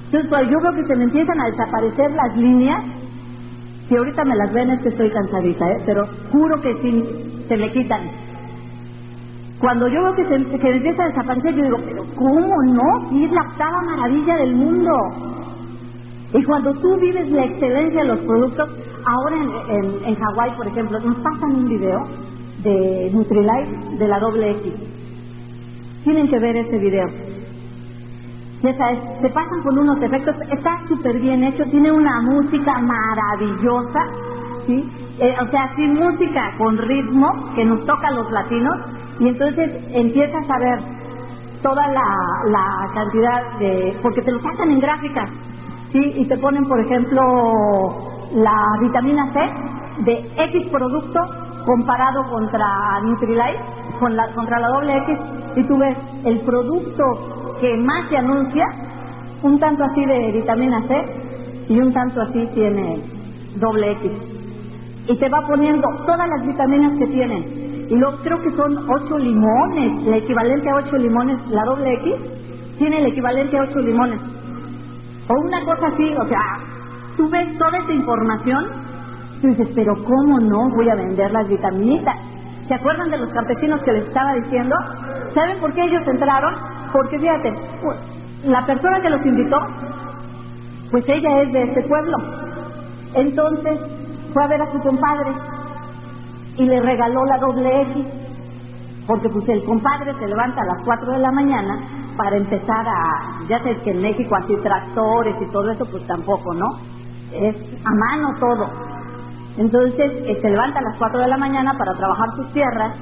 Entonces, 0.04 0.28
pues, 0.28 0.50
yo 0.50 0.60
veo 0.60 0.74
que 0.74 0.86
se 0.86 0.96
me 0.96 1.04
empiezan 1.04 1.40
a 1.40 1.46
desaparecer 1.46 2.10
las 2.10 2.36
líneas. 2.36 2.84
Si 3.88 3.96
ahorita 3.96 4.24
me 4.26 4.36
las 4.36 4.52
ven 4.52 4.70
es 4.70 4.80
que 4.82 4.90
estoy 4.90 5.10
cansadita, 5.10 5.72
¿eh? 5.72 5.82
pero 5.86 6.06
juro 6.30 6.60
que 6.60 6.74
sí, 6.82 7.44
se 7.48 7.56
me 7.56 7.72
quitan. 7.72 8.02
Cuando 9.58 9.88
yo 9.88 10.02
veo 10.02 10.14
que, 10.14 10.26
se, 10.26 10.34
empieza 10.34 11.04
a 11.04 11.08
desaparecer, 11.08 11.54
yo 11.54 11.62
digo, 11.62 11.78
pero 11.84 12.04
¿cómo 12.14 12.62
no? 12.62 13.12
Y 13.12 13.24
es 13.24 13.32
la 13.32 13.40
octava 13.40 13.80
maravilla 13.82 14.36
del 14.36 14.54
mundo. 14.54 14.92
Y 16.34 16.44
cuando 16.44 16.74
tú 16.74 16.96
vives 17.00 17.30
la 17.30 17.46
excelencia 17.46 18.02
de 18.02 18.08
los 18.08 18.18
productos, 18.18 18.68
ahora 19.08 19.36
en, 19.68 20.04
en, 20.04 20.14
Hawái, 20.16 20.52
por 20.56 20.66
ejemplo, 20.66 21.00
nos 21.00 21.16
pasan 21.16 21.54
un 21.56 21.68
video 21.68 22.06
de 22.62 23.10
Nutrilite 23.12 23.96
de 23.98 24.08
la 24.08 24.18
doble 24.18 24.50
X. 24.50 24.72
Tienen 26.04 26.28
que 26.28 26.38
ver 26.38 26.56
ese 26.56 26.78
video. 26.78 27.08
Ya 28.62 28.76
sabes, 28.76 28.98
se 29.20 29.28
pasan 29.30 29.62
con 29.62 29.78
unos 29.78 30.02
efectos, 30.02 30.34
está 30.50 30.80
súper 30.88 31.18
bien 31.20 31.44
hecho, 31.44 31.64
tiene 31.70 31.92
una 31.92 32.20
música 32.22 32.78
maravillosa, 32.80 34.04
¿sí? 34.66 34.84
Eh, 35.20 35.34
o 35.40 35.50
sea, 35.50 35.72
sí, 35.76 35.86
música 35.86 36.54
con 36.58 36.76
ritmo 36.76 37.52
que 37.54 37.64
nos 37.64 37.84
toca 37.86 38.08
a 38.08 38.12
los 38.12 38.30
latinos, 38.32 38.76
y 39.20 39.28
entonces 39.28 39.70
empiezas 39.92 40.48
a 40.50 40.58
ver 40.58 40.80
toda 41.62 41.86
la, 41.88 42.16
la 42.46 42.90
cantidad 42.94 43.58
de. 43.58 43.96
porque 44.02 44.22
te 44.22 44.32
lo 44.32 44.40
sacan 44.40 44.70
en 44.70 44.80
gráficas, 44.80 45.30
¿sí? 45.92 46.12
Y 46.16 46.26
te 46.26 46.36
ponen, 46.38 46.64
por 46.64 46.80
ejemplo, 46.80 47.22
la 48.32 48.78
vitamina 48.80 49.32
C 49.32 49.40
de 50.04 50.30
X 50.36 50.68
producto 50.70 51.20
comparado 51.64 52.22
contra 52.30 53.00
Nutrilite, 53.02 53.60
con 53.98 54.16
la, 54.16 54.32
contra 54.34 54.58
la 54.58 54.68
doble 54.68 54.96
X, 54.98 55.18
y 55.56 55.62
tú 55.64 55.78
ves 55.78 55.96
el 56.24 56.40
producto 56.40 57.02
que 57.60 57.76
más 57.76 58.08
se 58.08 58.16
anuncia, 58.16 58.64
un 59.42 59.58
tanto 59.58 59.84
así 59.84 60.04
de 60.04 60.32
vitamina 60.32 60.82
C 60.88 61.04
y 61.68 61.78
un 61.78 61.92
tanto 61.92 62.20
así 62.22 62.48
tiene 62.54 63.00
doble 63.56 63.92
X. 63.92 64.12
Y 65.08 65.16
te 65.16 65.28
va 65.28 65.46
poniendo 65.46 65.88
todas 66.06 66.28
las 66.28 66.46
vitaminas 66.46 66.98
que 66.98 67.06
tienen. 67.06 67.86
Y 67.90 67.96
luego 67.96 68.18
creo 68.22 68.40
que 68.42 68.50
son 68.54 68.76
ocho 68.90 69.18
limones, 69.18 70.06
el 70.06 70.14
equivalente 70.14 70.68
a 70.68 70.76
ocho 70.76 70.96
limones, 70.96 71.38
la 71.48 71.64
doble 71.64 71.94
X 71.94 72.14
tiene 72.78 72.98
el 72.98 73.06
equivalente 73.06 73.58
a 73.58 73.62
ocho 73.62 73.80
limones. 73.80 74.20
O 75.28 75.34
una 75.46 75.64
cosa 75.64 75.88
así, 75.88 76.14
o 76.18 76.26
sea, 76.26 76.58
tú 77.18 77.28
ves 77.28 77.58
toda 77.58 77.76
esa 77.76 77.92
información, 77.92 78.64
tú 79.42 79.48
dices, 79.48 79.68
pero 79.74 79.92
¿cómo 80.04 80.38
no 80.40 80.70
voy 80.70 80.88
a 80.88 80.94
vender 80.94 81.30
las 81.32 81.48
vitaminitas? 81.48 82.14
¿Se 82.68 82.74
acuerdan 82.74 83.10
de 83.10 83.18
los 83.18 83.30
campesinos 83.32 83.82
que 83.82 83.92
les 83.92 84.06
estaba 84.06 84.34
diciendo? 84.34 84.76
¿Saben 85.34 85.58
por 85.60 85.74
qué 85.74 85.82
ellos 85.82 86.06
entraron? 86.06 86.54
Porque 86.92 87.18
fíjate, 87.18 87.52
la 88.44 88.64
persona 88.64 89.00
que 89.02 89.10
los 89.10 89.26
invitó, 89.26 89.58
pues 90.90 91.04
ella 91.08 91.42
es 91.42 91.52
de 91.52 91.62
ese 91.64 91.82
pueblo. 91.82 92.18
Entonces 93.14 93.80
fue 94.32 94.44
a 94.44 94.46
ver 94.46 94.62
a 94.62 94.72
su 94.72 94.78
compadre 94.78 95.32
y 96.56 96.64
le 96.64 96.80
regaló 96.80 97.24
la 97.24 97.38
doble 97.38 97.82
X, 97.82 98.06
porque 99.06 99.28
pues 99.28 99.48
el 99.48 99.64
compadre 99.64 100.14
se 100.14 100.26
levanta 100.28 100.62
a 100.62 100.66
las 100.66 100.84
4 100.84 101.12
de 101.12 101.18
la 101.18 101.32
mañana 101.32 101.78
para 102.16 102.36
empezar 102.36 102.86
a, 102.86 103.46
ya 103.48 103.62
sé 103.62 103.76
que 103.78 103.90
en 103.90 104.02
México 104.02 104.36
así 104.36 104.54
tractores 104.62 105.34
y 105.40 105.46
todo 105.50 105.70
eso, 105.70 105.84
pues 105.90 106.06
tampoco, 106.06 106.54
¿no? 106.54 106.97
Es 107.32 107.56
a 107.84 107.94
mano 107.94 108.38
todo. 108.40 108.68
Entonces 109.58 110.12
eh, 110.26 110.38
se 110.40 110.50
levanta 110.50 110.78
a 110.78 110.82
las 110.82 110.96
4 110.98 111.20
de 111.20 111.28
la 111.28 111.36
mañana 111.36 111.76
para 111.76 111.94
trabajar 111.94 112.28
sus 112.36 112.52
tierras, 112.52 112.94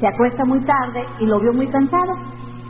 se 0.00 0.06
acuesta 0.06 0.44
muy 0.44 0.60
tarde 0.60 1.04
y 1.20 1.26
lo 1.26 1.40
vio 1.40 1.52
muy 1.52 1.66
cansado. 1.68 2.14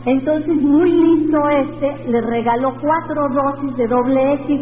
Entonces, 0.05 0.55
muy 0.61 0.91
listo 0.91 1.49
este, 1.49 2.09
le 2.09 2.21
regaló 2.21 2.75
cuatro 2.79 3.27
dosis 3.29 3.75
de 3.75 3.87
doble 3.87 4.33
X 4.33 4.61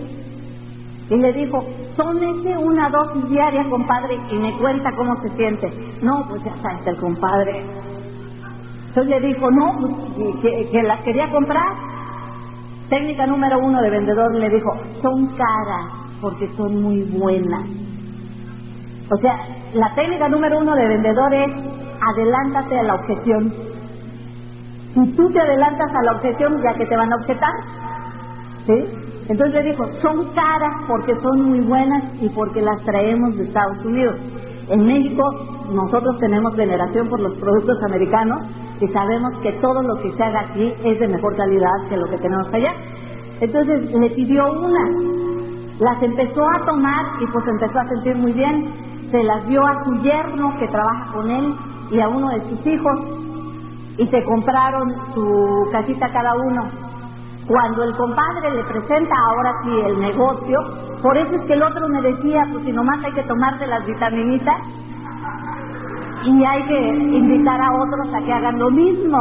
y 1.09 1.15
le 1.17 1.33
dijo, 1.33 1.65
tómese 1.97 2.57
una 2.57 2.89
dosis 2.89 3.29
diaria, 3.29 3.69
compadre, 3.69 4.17
y 4.31 4.35
me 4.37 4.57
cuenta 4.57 4.89
cómo 4.95 5.21
se 5.21 5.29
siente. 5.35 5.69
No, 6.01 6.25
pues 6.29 6.41
ya 6.45 6.51
está 6.51 6.89
el 6.89 6.97
compadre. 6.97 7.65
Entonces 8.87 9.21
le 9.21 9.27
dijo, 9.27 9.51
no, 9.51 9.79
pues, 10.15 10.35
que, 10.41 10.69
que 10.69 10.83
las 10.83 11.01
quería 11.01 11.29
comprar. 11.29 11.73
Técnica 12.89 13.27
número 13.27 13.59
uno 13.59 13.81
de 13.81 13.89
vendedor 13.89 14.33
le 14.35 14.49
dijo, 14.49 14.77
son 15.01 15.27
caras 15.35 16.02
porque 16.23 16.49
son 16.55 16.81
muy 16.81 17.03
buenas. 17.03 17.65
O 19.11 19.17
sea, 19.17 19.37
la 19.73 19.93
técnica 19.93 20.29
número 20.29 20.59
uno 20.59 20.73
de 20.73 20.87
vendedor 20.87 21.33
es 21.33 21.51
adelántate 22.15 22.79
a 22.79 22.83
la 22.83 22.95
objeción. 22.95 23.53
Si 24.93 25.15
tú 25.15 25.29
te 25.31 25.41
adelantas 25.41 25.91
a 25.93 26.03
la 26.03 26.11
objeción, 26.13 26.61
ya 26.63 26.73
que 26.75 26.85
te 26.85 26.95
van 26.95 27.11
a 27.11 27.17
objetar, 27.17 27.51
¿sí? 28.65 28.85
Entonces 29.27 29.63
le 29.63 29.71
dijo, 29.71 29.85
son 30.01 30.33
caras 30.33 30.83
porque 30.87 31.13
son 31.21 31.43
muy 31.43 31.59
buenas 31.59 32.03
y 32.21 32.29
porque 32.29 32.61
las 32.61 32.81
traemos 32.83 33.35
de 33.37 33.43
Estados 33.43 33.83
Unidos. 33.85 34.15
En 34.69 34.85
México 34.85 35.23
nosotros 35.71 36.17
tenemos 36.19 36.55
veneración 36.55 37.09
por 37.09 37.19
los 37.19 37.33
productos 37.35 37.77
americanos 37.83 38.43
y 38.79 38.87
sabemos 38.87 39.37
que 39.39 39.51
todo 39.53 39.83
lo 39.83 40.01
que 40.01 40.13
se 40.13 40.23
haga 40.23 40.41
aquí 40.41 40.73
es 40.85 40.99
de 40.99 41.07
mejor 41.07 41.35
calidad 41.35 41.87
que 41.89 41.97
lo 41.97 42.05
que 42.09 42.17
tenemos 42.17 42.47
allá. 42.53 42.73
Entonces 43.41 43.91
le 43.93 44.09
pidió 44.11 44.51
una, 44.53 45.22
las 45.79 46.01
empezó 46.01 46.49
a 46.49 46.65
tomar 46.65 47.05
y 47.21 47.27
pues 47.27 47.45
empezó 47.47 47.79
a 47.79 47.87
sentir 47.87 48.15
muy 48.15 48.31
bien, 48.33 48.73
se 49.11 49.23
las 49.23 49.45
dio 49.47 49.65
a 49.65 49.83
su 49.85 50.01
yerno 50.01 50.57
que 50.59 50.67
trabaja 50.67 51.11
con 51.13 51.29
él 51.29 51.55
y 51.91 51.99
a 51.99 52.07
uno 52.07 52.29
de 52.29 52.41
sus 52.49 52.65
hijos 52.65 52.99
y 53.97 54.07
se 54.07 54.23
compraron 54.23 54.91
su 55.13 55.69
casita 55.71 56.11
cada 56.11 56.35
uno 56.35 56.93
cuando 57.47 57.83
el 57.83 57.95
compadre 57.95 58.51
le 58.51 58.63
presenta 58.63 59.15
ahora 59.29 59.53
sí 59.63 59.71
el 59.85 59.99
negocio, 59.99 60.59
por 61.01 61.17
eso 61.17 61.35
es 61.35 61.41
que 61.43 61.53
el 61.53 61.63
otro 61.63 61.89
me 61.89 62.01
decía, 62.01 62.47
pues 62.51 62.63
si 62.65 62.71
nomás 62.71 63.03
hay 63.03 63.11
que 63.11 63.23
tomarse 63.23 63.67
las 63.67 63.85
vitaminitas 63.85 64.55
y 66.25 66.45
hay 66.45 66.63
que 66.63 66.87
invitar 67.17 67.59
a 67.59 67.73
otros 67.73 68.13
a 68.13 68.25
que 68.25 68.31
hagan 68.31 68.59
lo 68.59 68.71
mismo. 68.71 69.17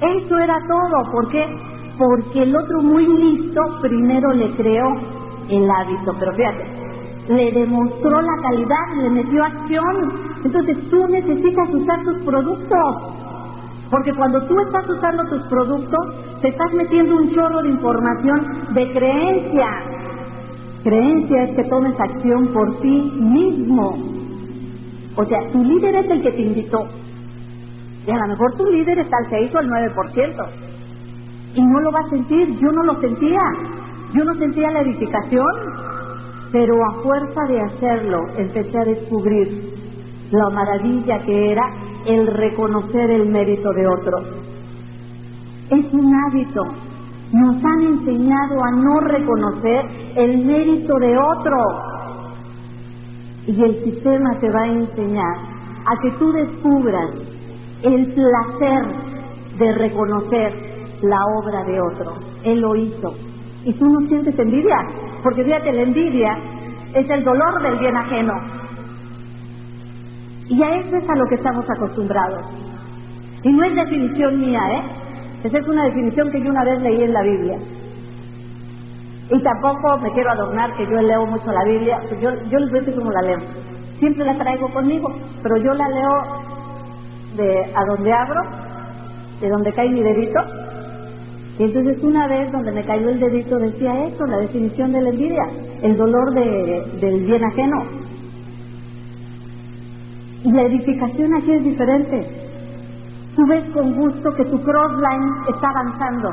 Eso 0.00 0.38
era 0.38 0.58
todo, 0.68 1.10
¿por 1.10 1.28
qué? 1.30 1.44
Porque 1.98 2.42
el 2.44 2.54
otro 2.54 2.82
muy 2.82 3.04
listo 3.04 3.60
primero 3.82 4.32
le 4.32 4.54
creó 4.54 4.86
el 5.48 5.70
hábito, 5.70 6.12
pero 6.18 6.32
fíjate, 6.34 6.64
le 7.28 7.52
demostró 7.52 8.22
la 8.22 8.36
calidad, 8.42 9.02
le 9.02 9.10
metió 9.10 9.44
acción. 9.44 10.12
Entonces 10.44 10.76
tú 10.90 11.06
necesitas 11.08 11.68
usar 11.74 12.02
tus 12.04 12.22
productos. 12.24 12.96
Porque 13.90 14.12
cuando 14.14 14.42
tú 14.46 14.58
estás 14.60 14.88
usando 14.88 15.24
tus 15.24 15.42
productos, 15.48 16.40
te 16.42 16.48
estás 16.48 16.72
metiendo 16.74 17.16
un 17.16 17.34
chorro 17.34 17.62
de 17.62 17.68
información 17.70 18.40
de 18.74 18.92
creencia. 18.92 19.68
Creencia 20.84 21.44
es 21.44 21.56
que 21.56 21.64
tomes 21.64 21.98
acción 21.98 22.48
por 22.48 22.80
ti 22.80 23.12
mismo. 23.16 23.98
O 25.16 25.24
sea, 25.24 25.50
tu 25.50 25.64
líder 25.64 25.96
es 25.96 26.10
el 26.10 26.22
que 26.22 26.30
te 26.30 26.42
invitó. 26.42 26.86
Y 28.06 28.10
a 28.10 28.16
lo 28.16 28.26
mejor 28.28 28.56
tu 28.56 28.64
líder 28.66 28.98
está 29.00 29.16
al 29.18 29.30
6 29.30 29.54
o 29.54 29.58
al 29.58 29.68
9%. 29.68 30.46
Y 31.54 31.62
no 31.62 31.80
lo 31.80 31.90
va 31.90 32.00
a 32.00 32.10
sentir. 32.10 32.58
Yo 32.58 32.70
no 32.72 32.84
lo 32.84 33.00
sentía. 33.00 33.40
Yo 34.14 34.24
no 34.24 34.34
sentía 34.36 34.70
la 34.70 34.80
edificación. 34.82 35.88
Pero 36.50 36.74
a 36.82 37.02
fuerza 37.02 37.42
de 37.46 37.60
hacerlo, 37.60 38.20
empecé 38.38 38.78
a 38.78 38.84
descubrir 38.84 39.74
la 40.30 40.48
maravilla 40.50 41.20
que 41.24 41.52
era 41.52 41.62
el 42.06 42.26
reconocer 42.26 43.10
el 43.10 43.28
mérito 43.28 43.70
de 43.72 43.86
otros. 43.86 44.22
Es 45.70 45.92
un 45.92 46.14
hábito. 46.14 46.62
Nos 47.32 47.62
han 47.62 47.82
enseñado 47.82 48.64
a 48.64 48.70
no 48.70 49.00
reconocer 49.00 49.84
el 50.16 50.46
mérito 50.46 50.94
de 50.98 51.18
otro. 51.18 51.56
Y 53.46 53.62
el 53.62 53.84
sistema 53.84 54.38
te 54.40 54.50
va 54.50 54.62
a 54.62 54.72
enseñar 54.72 55.36
a 55.84 56.00
que 56.02 56.10
tú 56.12 56.32
descubras 56.32 57.10
el 57.82 58.14
placer 58.14 58.82
de 59.58 59.72
reconocer 59.72 60.52
la 61.02 61.18
obra 61.42 61.64
de 61.64 61.80
otro. 61.80 62.14
Él 62.44 62.60
lo 62.60 62.74
hizo. 62.74 63.27
Y 63.64 63.72
tú 63.74 63.84
no 63.86 64.06
sientes 64.08 64.38
envidia, 64.38 64.78
porque 65.22 65.44
fíjate, 65.44 65.72
la 65.72 65.82
envidia 65.82 66.38
es 66.94 67.10
el 67.10 67.24
dolor 67.24 67.62
del 67.62 67.78
bien 67.78 67.96
ajeno. 67.96 68.32
Y 70.48 70.62
a 70.62 70.76
eso 70.76 70.96
es 70.96 71.08
a 71.08 71.14
lo 71.16 71.26
que 71.26 71.34
estamos 71.34 71.64
acostumbrados. 71.68 72.44
Y 73.42 73.52
no 73.52 73.64
es 73.64 73.74
definición 73.74 74.40
mía, 74.40 74.60
¿eh? 74.72 74.82
Esa 75.44 75.58
es 75.58 75.68
una 75.68 75.84
definición 75.84 76.30
que 76.30 76.42
yo 76.42 76.50
una 76.50 76.64
vez 76.64 76.80
leí 76.80 77.02
en 77.02 77.12
la 77.12 77.22
Biblia. 77.22 77.58
Y 79.30 79.42
tampoco 79.42 79.98
me 79.98 80.10
quiero 80.12 80.30
adornar 80.30 80.74
que 80.76 80.86
yo 80.86 81.02
leo 81.02 81.26
mucho 81.26 81.52
la 81.52 81.64
Biblia, 81.64 82.00
yo, 82.20 82.30
yo 82.50 82.58
les 82.58 82.72
decir 82.72 82.94
cómo 82.96 83.10
la 83.12 83.22
leo. 83.22 83.38
Siempre 83.98 84.24
la 84.24 84.38
traigo 84.38 84.70
conmigo, 84.72 85.14
pero 85.42 85.56
yo 85.58 85.74
la 85.74 85.88
leo 85.88 86.22
de 87.36 87.72
a 87.74 87.84
donde 87.84 88.12
abro, 88.12 88.40
de 89.40 89.48
donde 89.48 89.72
cae 89.74 89.90
mi 89.90 90.02
dedito. 90.02 90.40
Y 91.58 91.64
entonces 91.64 92.02
una 92.04 92.28
vez 92.28 92.52
donde 92.52 92.70
me 92.70 92.84
cayó 92.84 93.08
el 93.08 93.18
dedito 93.18 93.58
decía 93.58 94.06
eso, 94.06 94.26
la 94.26 94.38
definición 94.38 94.92
de 94.92 95.02
la 95.02 95.08
envidia, 95.10 95.44
el 95.82 95.96
dolor 95.96 96.32
de, 96.32 96.84
del 97.00 97.26
bien 97.26 97.44
ajeno. 97.44 97.84
Y 100.44 100.52
la 100.52 100.62
edificación 100.62 101.34
aquí 101.34 101.52
es 101.52 101.64
diferente. 101.64 102.26
Tú 103.34 103.46
ves 103.48 103.64
con 103.70 103.92
gusto 103.94 104.32
que 104.34 104.44
tu 104.44 104.62
crossline 104.62 105.32
está 105.48 105.70
avanzando. 105.70 106.32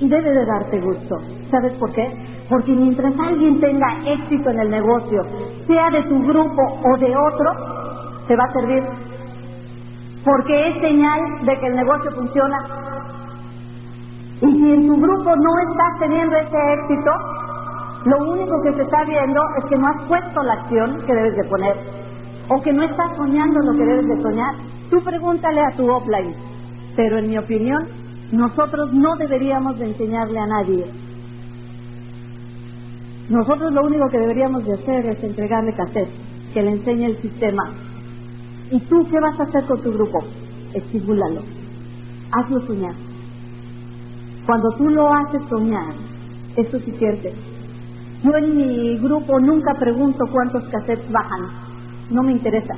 Y 0.00 0.08
debe 0.08 0.30
de 0.32 0.44
darte 0.44 0.80
gusto. 0.80 1.16
¿Sabes 1.50 1.72
por 1.74 1.90
qué? 1.92 2.10
Porque 2.50 2.72
mientras 2.72 3.14
alguien 3.18 3.58
tenga 3.58 3.86
éxito 4.06 4.50
en 4.50 4.60
el 4.60 4.70
negocio, 4.70 5.22
sea 5.66 5.90
de 5.90 6.02
tu 6.02 6.22
grupo 6.26 6.62
o 6.84 6.98
de 6.98 7.16
otro, 7.16 7.52
te 8.28 8.36
va 8.36 8.44
a 8.44 8.52
servir. 8.52 8.82
Porque 10.24 10.68
es 10.68 10.80
señal 10.82 11.20
de 11.46 11.58
que 11.58 11.66
el 11.66 11.76
negocio 11.76 12.10
funciona. 12.12 12.93
Y 14.42 14.52
si 14.52 14.72
en 14.72 14.86
tu 14.86 14.96
grupo 14.96 15.36
no 15.36 15.70
estás 15.70 15.98
teniendo 16.00 16.36
ese 16.36 16.72
éxito, 16.72 17.10
lo 18.06 18.32
único 18.32 18.62
que 18.62 18.74
se 18.74 18.82
está 18.82 19.04
viendo 19.04 19.40
es 19.58 19.64
que 19.66 19.76
no 19.76 19.88
has 19.88 20.02
puesto 20.08 20.42
la 20.42 20.52
acción 20.54 21.00
que 21.06 21.14
debes 21.14 21.36
de 21.36 21.44
poner 21.44 22.04
o 22.48 22.60
que 22.60 22.72
no 22.72 22.82
estás 22.82 23.16
soñando 23.16 23.60
lo 23.60 23.72
que 23.72 23.84
debes 23.84 24.06
de 24.06 24.22
soñar, 24.22 24.54
tú 24.90 25.02
pregúntale 25.02 25.60
a 25.60 25.76
tu 25.76 25.90
offline. 25.90 26.34
Pero 26.96 27.18
en 27.18 27.28
mi 27.28 27.38
opinión, 27.38 27.88
nosotros 28.32 28.92
no 28.92 29.16
deberíamos 29.16 29.78
de 29.78 29.86
enseñarle 29.86 30.38
a 30.38 30.46
nadie. 30.46 30.86
Nosotros 33.30 33.72
lo 33.72 33.86
único 33.86 34.08
que 34.10 34.18
deberíamos 34.18 34.64
de 34.66 34.74
hacer 34.74 35.06
es 35.06 35.24
entregarle 35.24 35.72
cassette, 35.72 36.10
que 36.52 36.62
le 36.62 36.72
enseñe 36.72 37.06
el 37.06 37.22
sistema. 37.22 37.72
¿Y 38.70 38.80
tú 38.80 39.06
qué 39.10 39.18
vas 39.20 39.40
a 39.40 39.44
hacer 39.44 39.64
con 39.64 39.82
tu 39.82 39.92
grupo? 39.92 40.18
Estimúlalo. 40.74 41.42
Hazlo 42.32 42.60
soñar. 42.66 42.94
Cuando 44.46 44.68
tú 44.76 44.88
lo 44.90 45.12
haces 45.12 45.42
soñar, 45.48 45.94
es 46.56 46.70
suficiente. 46.70 47.32
Yo 48.22 48.36
en 48.36 48.56
mi 48.56 48.98
grupo 48.98 49.38
nunca 49.40 49.74
pregunto 49.74 50.24
cuántos 50.30 50.64
cassettes 50.70 51.10
bajan 51.10 51.64
no 52.10 52.22
me 52.22 52.32
interesa. 52.32 52.74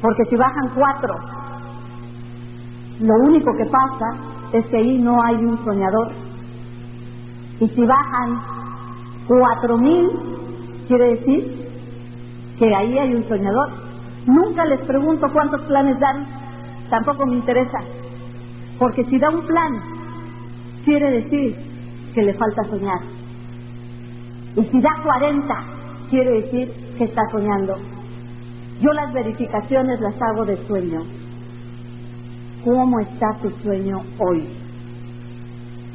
Porque 0.00 0.24
si 0.30 0.36
bajan 0.36 0.70
cuatro, 0.74 1.14
lo 3.00 3.14
único 3.26 3.52
que 3.56 3.64
pasa 3.66 4.16
es 4.52 4.66
que 4.66 4.76
ahí 4.76 4.98
no 4.98 5.22
hay 5.22 5.36
un 5.36 5.64
soñador. 5.64 6.12
Y 7.60 7.68
si 7.68 7.84
bajan 7.84 8.40
cuatro 9.26 9.78
mil, 9.78 10.10
quiere 10.88 11.16
decir 11.16 11.68
que 12.58 12.74
ahí 12.74 12.98
hay 12.98 13.14
un 13.14 13.28
soñador. 13.28 13.70
Nunca 14.26 14.64
les 14.66 14.80
pregunto 14.82 15.26
cuántos 15.32 15.60
planes 15.62 15.98
dan, 16.00 16.26
tampoco 16.90 17.26
me 17.26 17.34
interesa. 17.34 17.78
Porque 18.78 19.04
si 19.04 19.18
da 19.18 19.30
un 19.30 19.46
plan, 19.46 19.95
quiere 20.86 21.10
decir 21.20 21.56
que 22.14 22.22
le 22.22 22.32
falta 22.34 22.64
soñar. 22.70 23.00
Y 24.56 24.62
si 24.62 24.80
da 24.80 24.90
40, 25.02 25.64
quiere 26.08 26.42
decir 26.42 26.72
que 26.96 27.04
está 27.04 27.22
soñando. 27.32 27.76
Yo 28.80 28.92
las 28.92 29.12
verificaciones 29.12 30.00
las 30.00 30.14
hago 30.22 30.46
de 30.46 30.56
sueño. 30.66 31.00
¿Cómo 32.64 33.00
está 33.00 33.26
tu 33.42 33.50
sueño 33.62 33.98
hoy? 34.18 34.48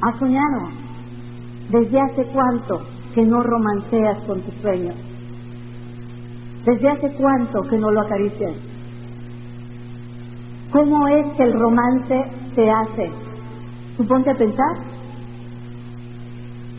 ¿Has 0.02 0.20
soñado? 0.20 0.70
¿Desde 1.70 2.00
hace 2.02 2.26
cuánto 2.26 2.82
que 3.16 3.24
no 3.24 3.42
romanceas 3.44 4.18
con 4.26 4.42
tu 4.42 4.52
sueño? 4.62 4.94
¿Desde 6.66 6.90
hace 6.90 7.14
cuánto 7.14 7.62
que 7.70 7.78
no 7.78 7.92
lo 7.92 8.02
acaricias? 8.02 8.56
¿Cómo 10.72 11.08
es 11.08 11.26
que 11.38 11.44
el 11.44 11.54
romance 11.54 12.26
se 12.56 12.70
hace? 12.70 13.31
Suponte 14.02 14.32
a 14.32 14.34
pensar. 14.34 14.78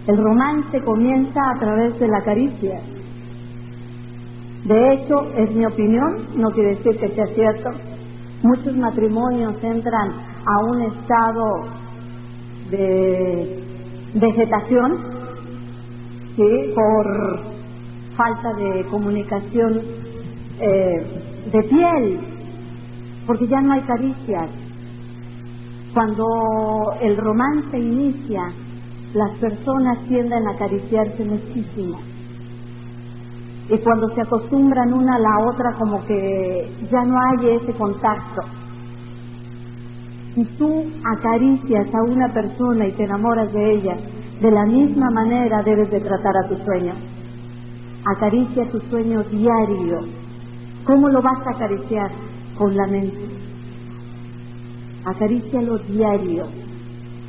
El 0.08 0.16
romance 0.16 0.82
comienza 0.84 1.40
a 1.54 1.58
través 1.60 2.00
de 2.00 2.08
la 2.08 2.20
caricia. 2.22 2.80
De 4.64 4.94
hecho, 4.94 5.22
es 5.36 5.52
mi 5.52 5.64
opinión, 5.64 6.26
no 6.36 6.50
quiere 6.50 6.70
decir 6.70 6.98
que 6.98 7.10
sea 7.10 7.26
cierto. 7.26 7.70
Muchos 8.42 8.76
matrimonios 8.76 9.54
entran 9.62 10.10
a 10.44 10.64
un 10.64 10.82
estado 10.82 11.44
de 12.70 13.62
vegetación, 14.14 15.12
por 16.74 17.40
falta 18.16 18.52
de 18.54 18.84
comunicación 18.90 19.80
eh, 20.58 21.06
de 21.52 21.62
piel, 21.68 22.18
porque 23.28 23.46
ya 23.46 23.60
no 23.60 23.74
hay 23.74 23.82
caricias. 23.82 24.71
Cuando 25.94 26.24
el 27.02 27.16
romance 27.18 27.78
inicia, 27.78 28.50
las 29.12 29.30
personas 29.38 29.98
tienden 30.08 30.48
a 30.48 30.52
acariciarse 30.52 31.22
muchísimo. 31.24 31.98
Y 33.68 33.78
cuando 33.78 34.08
se 34.14 34.22
acostumbran 34.22 34.92
una 34.92 35.16
a 35.16 35.18
la 35.18 35.38
otra, 35.50 35.74
como 35.78 36.04
que 36.06 36.70
ya 36.90 37.04
no 37.04 37.18
hay 37.20 37.56
ese 37.56 37.72
contacto. 37.74 38.42
Si 40.34 40.44
tú 40.56 40.84
acaricias 41.04 41.94
a 41.94 42.02
una 42.10 42.32
persona 42.32 42.86
y 42.86 42.92
te 42.92 43.04
enamoras 43.04 43.52
de 43.52 43.72
ella, 43.74 43.96
de 44.40 44.50
la 44.50 44.64
misma 44.64 45.10
manera 45.10 45.62
debes 45.62 45.90
de 45.90 46.00
tratar 46.00 46.36
a 46.38 46.48
tu 46.48 46.56
sueño. 46.64 46.94
Acaricia 48.16 48.70
tu 48.70 48.80
sueño 48.88 49.22
diario. 49.24 50.00
¿Cómo 50.86 51.08
lo 51.10 51.20
vas 51.20 51.46
a 51.46 51.50
acariciar? 51.50 52.10
Con 52.56 52.74
la 52.74 52.86
mente. 52.86 53.41
Acarícialo 55.04 55.78
diario. 55.78 56.44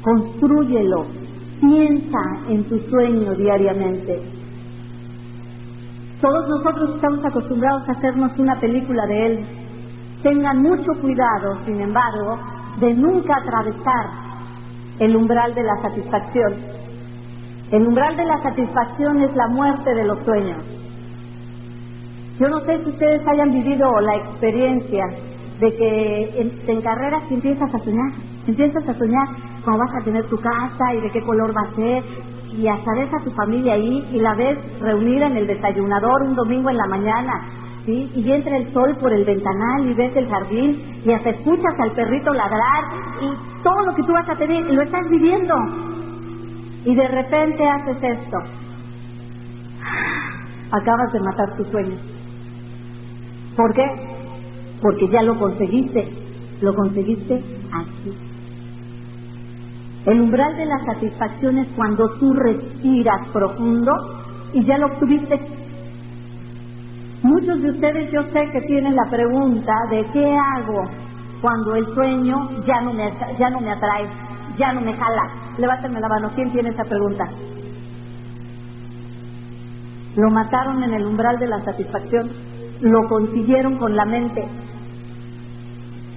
Construyelo. 0.03 1.05
Piensa 1.59 2.19
en 2.49 2.63
tu 2.65 2.77
sueño 2.89 3.33
diariamente. 3.35 4.21
Todos 6.21 6.47
nosotros 6.47 6.95
estamos 6.95 7.25
acostumbrados 7.25 7.87
a 7.87 7.93
hacernos 7.93 8.37
una 8.37 8.59
película 8.59 9.05
de 9.07 9.25
él. 9.25 9.45
Tengan 10.21 10.61
mucho 10.61 10.91
cuidado, 11.01 11.57
sin 11.65 11.81
embargo, 11.81 12.37
de 12.79 12.93
nunca 12.93 13.35
atravesar 13.37 14.05
el 14.99 15.15
umbral 15.15 15.53
de 15.55 15.63
la 15.63 15.81
satisfacción. 15.81 16.53
El 17.71 17.87
umbral 17.87 18.15
de 18.15 18.25
la 18.25 18.41
satisfacción 18.43 19.21
es 19.21 19.35
la 19.35 19.47
muerte 19.47 19.95
de 19.95 20.05
los 20.05 20.19
sueños. 20.19 20.63
Yo 22.39 22.47
no 22.49 22.59
sé 22.61 22.83
si 22.83 22.89
ustedes 22.89 23.27
hayan 23.27 23.51
vivido 23.51 23.99
la 24.01 24.15
experiencia 24.15 25.05
de 25.63 25.75
que 25.77 26.51
te 26.65 26.71
encarreras 26.73 27.23
y 27.29 27.35
empiezas 27.35 27.73
a 27.73 27.79
soñar, 27.79 28.11
empiezas 28.45 28.89
a 28.89 28.93
soñar 28.95 29.27
cómo 29.63 29.77
vas 29.77 29.95
a 30.01 30.03
tener 30.03 30.25
tu 30.27 30.37
casa 30.37 30.93
y 30.93 31.01
de 31.01 31.11
qué 31.11 31.21
color 31.21 31.55
va 31.55 31.61
a 31.61 31.75
ser 31.75 32.03
y 32.57 32.67
hasta 32.67 32.93
ves 32.93 33.13
a 33.13 33.23
tu 33.23 33.31
familia 33.31 33.73
ahí 33.73 34.05
y 34.11 34.19
la 34.19 34.35
ves 34.35 34.57
reunida 34.81 35.27
en 35.27 35.37
el 35.37 35.47
desayunador 35.47 36.23
un 36.23 36.35
domingo 36.35 36.69
en 36.69 36.77
la 36.77 36.85
mañana, 36.87 37.33
¿sí? 37.85 38.11
Y 38.13 38.29
entra 38.29 38.57
el 38.57 38.73
sol 38.73 38.97
por 38.99 39.13
el 39.13 39.23
ventanal 39.23 39.87
y 39.89 39.93
ves 39.93 40.15
el 40.17 40.29
jardín 40.29 41.01
y 41.05 41.11
hasta 41.11 41.29
escuchas 41.29 41.79
al 41.79 41.91
perrito 41.91 42.33
ladrar 42.33 42.83
y 43.21 43.63
todo 43.63 43.85
lo 43.85 43.95
que 43.95 44.03
tú 44.03 44.11
vas 44.11 44.27
a 44.29 44.35
tener 44.35 44.65
lo 44.65 44.81
estás 44.81 45.09
viviendo. 45.09 45.55
Y 46.85 46.93
de 46.93 47.07
repente 47.07 47.65
haces 47.65 47.97
esto. 48.03 48.37
Acabas 50.71 51.13
de 51.13 51.19
matar 51.21 51.55
tu 51.55 51.63
sueño. 51.65 51.95
¿Por 53.55 53.73
qué? 53.73 54.12
Porque 54.83 55.07
ya 55.07 55.23
lo 55.23 55.39
conseguiste. 55.39 56.07
Lo 56.61 56.75
conseguiste 56.75 57.35
aquí. 57.35 58.13
El 60.05 60.21
umbral 60.21 60.57
de 60.57 60.65
la 60.65 60.79
satisfacción 60.85 61.57
es 61.57 61.67
cuando 61.75 62.09
tú 62.19 62.33
respiras 62.33 63.27
profundo 63.29 63.91
y 64.53 64.63
ya 64.65 64.77
lo 64.77 64.87
obtuviste. 64.87 65.39
Muchos 67.23 67.61
de 67.61 67.71
ustedes 67.71 68.11
yo 68.11 68.21
sé 68.23 68.49
que 68.51 68.61
tienen 68.67 68.97
la 68.97 69.09
pregunta 69.09 69.73
de 69.89 70.05
qué 70.11 70.35
hago 70.35 70.83
cuando 71.41 71.75
el 71.75 71.85
sueño 71.93 72.49
ya 72.65 72.81
no 72.81 72.93
me, 72.93 73.13
ya 73.39 73.49
no 73.49 73.61
me 73.61 73.71
atrae, 73.71 74.09
ya 74.57 74.73
no 74.73 74.81
me 74.81 74.93
jala. 74.93 75.31
Levántame 75.57 76.01
la 76.01 76.09
mano, 76.09 76.31
¿quién 76.35 76.51
tiene 76.51 76.69
esa 76.69 76.83
pregunta? 76.83 77.25
Lo 80.17 80.29
mataron 80.31 80.83
en 80.83 80.93
el 80.93 81.05
umbral 81.05 81.39
de 81.39 81.47
la 81.47 81.63
satisfacción, 81.63 82.29
lo 82.81 83.07
consiguieron 83.07 83.77
con 83.77 83.95
la 83.95 84.05
mente, 84.05 84.45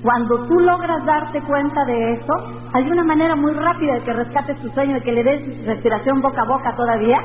cuando 0.07 0.39
tú 0.47 0.61
logras 0.61 1.05
darte 1.05 1.41
cuenta 1.43 1.85
de 1.85 2.13
eso, 2.13 2.33
hay 2.73 2.89
una 2.89 3.03
manera 3.03 3.35
muy 3.35 3.53
rápida 3.55 3.95
de 3.95 4.03
que 4.03 4.13
rescates 4.13 4.57
tu 4.61 4.69
sueño, 4.71 4.95
de 4.95 5.01
que 5.01 5.11
le 5.11 5.25
des 5.25 5.67
respiración 5.67 6.23
boca 6.23 6.43
a 6.43 6.45
boca 6.45 6.77
todavía 6.77 7.19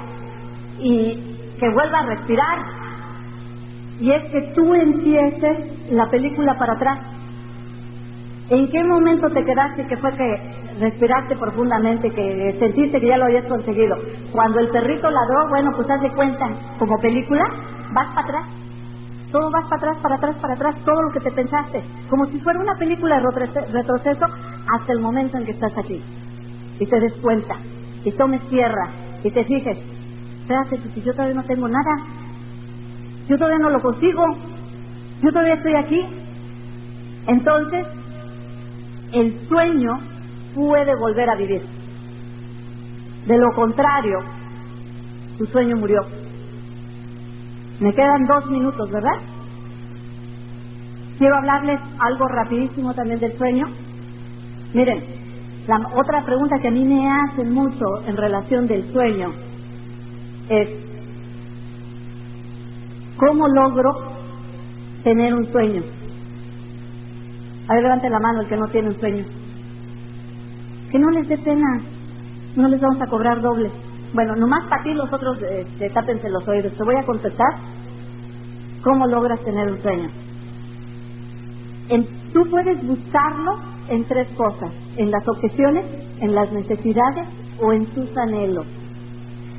y 0.80 1.54
que 1.60 1.70
vuelva 1.70 2.00
a 2.00 2.06
respirar. 2.08 2.58
Y 4.00 4.10
es 4.10 4.24
que 4.32 4.42
tú 4.56 4.74
empieces 4.74 5.92
la 5.92 6.08
película 6.10 6.58
para 6.58 6.74
atrás. 6.74 7.00
¿En 8.50 8.68
qué 8.72 8.84
momento 8.84 9.30
te 9.30 9.44
quedaste 9.44 9.86
que 9.86 9.98
fue 9.98 10.18
que 10.18 10.38
respiraste 10.80 11.36
profundamente, 11.36 12.10
que 12.10 12.56
sentiste 12.58 13.00
que 13.00 13.08
ya 13.10 13.18
lo 13.18 13.26
habías 13.26 13.46
conseguido? 13.46 13.96
Cuando 14.32 14.60
el 14.60 14.70
perrito 14.70 15.08
ladró, 15.08 15.50
bueno, 15.50 15.72
pues 15.76 15.88
haz 15.88 16.02
de 16.02 16.10
cuenta, 16.14 16.50
como 16.80 16.98
película, 16.98 17.44
vas 17.94 18.08
para 18.16 18.22
atrás 18.22 18.71
todo 19.32 19.50
vas 19.52 19.66
para 19.66 19.78
atrás, 19.78 19.98
para 20.02 20.16
atrás, 20.16 20.36
para 20.42 20.54
atrás, 20.54 20.76
todo 20.86 21.02
lo 21.02 21.12
que 21.12 21.20
te 21.20 21.32
pensaste, 21.32 21.84
como 22.10 22.26
si 22.28 22.40
fuera 22.40 22.60
una 22.60 22.76
película 22.76 23.20
de 23.20 23.48
retroceso 23.72 24.26
hasta 24.74 24.94
el 24.94 25.00
momento 25.00 25.38
en 25.38 25.46
que 25.46 25.52
estás 25.52 25.78
aquí. 25.78 26.02
Y 26.80 26.86
te 26.86 27.00
des 27.00 27.14
cuenta, 27.14 27.56
y 28.04 28.12
tomes 28.12 28.42
tierra, 28.50 28.90
y 29.24 29.32
te 29.32 29.44
fijes, 29.46 29.78
espérate, 30.42 30.80
si 30.94 31.02
yo 31.02 31.14
todavía 31.14 31.36
no 31.36 31.44
tengo 31.44 31.68
nada, 31.68 32.06
yo 33.28 33.38
todavía 33.38 33.60
no 33.60 33.70
lo 33.70 33.82
consigo, 33.82 34.24
yo 35.22 35.30
todavía 35.30 35.54
estoy 35.54 35.76
aquí. 35.76 36.06
Entonces, 37.28 37.86
el 39.14 39.48
sueño 39.48 40.00
puede 40.56 40.96
volver 40.96 41.30
a 41.30 41.36
vivir. 41.36 41.62
De 43.28 43.38
lo 43.38 43.54
contrario, 43.54 44.20
tu 45.38 45.46
sueño 45.46 45.78
murió. 45.78 46.21
Me 47.82 47.94
quedan 47.96 48.28
dos 48.28 48.46
minutos, 48.50 48.92
¿verdad? 48.92 49.20
Quiero 51.18 51.36
hablarles 51.36 51.80
algo 52.00 52.28
rapidísimo 52.28 52.94
también 52.94 53.20
del 53.20 53.38
sueño. 53.38 53.66
Miren, 54.74 55.04
la 55.68 55.78
otra 55.96 56.24
pregunta 56.26 56.60
que 56.62 56.68
a 56.68 56.72
mí 56.72 56.86
me 56.86 57.10
hacen 57.10 57.52
mucho 57.54 57.86
en 58.08 58.18
relación 58.18 58.68
del 58.68 58.92
sueño 58.94 59.34
es, 60.50 60.70
¿cómo 63.18 63.48
logro 63.48 63.92
tener 65.04 65.34
un 65.34 65.52
sueño? 65.52 65.84
A 67.68 67.74
ver, 67.74 67.84
levante 67.84 68.10
la 68.10 68.20
mano 68.20 68.42
el 68.42 68.48
que 68.48 68.58
no 68.58 68.68
tiene 68.68 68.90
un 68.90 69.00
sueño. 69.00 69.26
Que 70.92 71.00
no 71.00 71.10
les 71.12 71.28
dé 71.28 71.38
pena, 71.40 71.82
no 72.56 72.68
les 72.68 72.80
vamos 72.80 73.02
a 73.02 73.08
cobrar 73.08 73.42
doble. 73.42 73.72
Bueno, 74.14 74.36
nomás 74.36 74.66
para 74.70 74.84
ti 74.84 74.94
los 74.94 75.12
otros 75.14 75.40
eh, 75.44 75.66
tápense 75.94 76.30
los 76.30 76.48
oídos. 76.48 76.74
Te 76.78 76.84
voy 76.84 76.96
a 76.96 77.06
contestar 77.06 77.56
cómo 78.84 79.08
logras 79.08 79.42
tener 79.46 79.72
un 79.72 79.82
sueño. 79.82 80.10
tú 82.34 82.50
puedes 82.52 82.86
buscarlo 82.88 83.54
en 83.90 84.06
tres 84.06 84.28
cosas, 84.38 84.72
en 84.98 85.12
las 85.12 85.28
objeciones, 85.28 85.86
en 86.22 86.36
las 86.36 86.52
necesidades 86.54 87.28
o 87.62 87.74
en 87.74 87.86
tus 87.88 88.16
anhelos. 88.18 88.68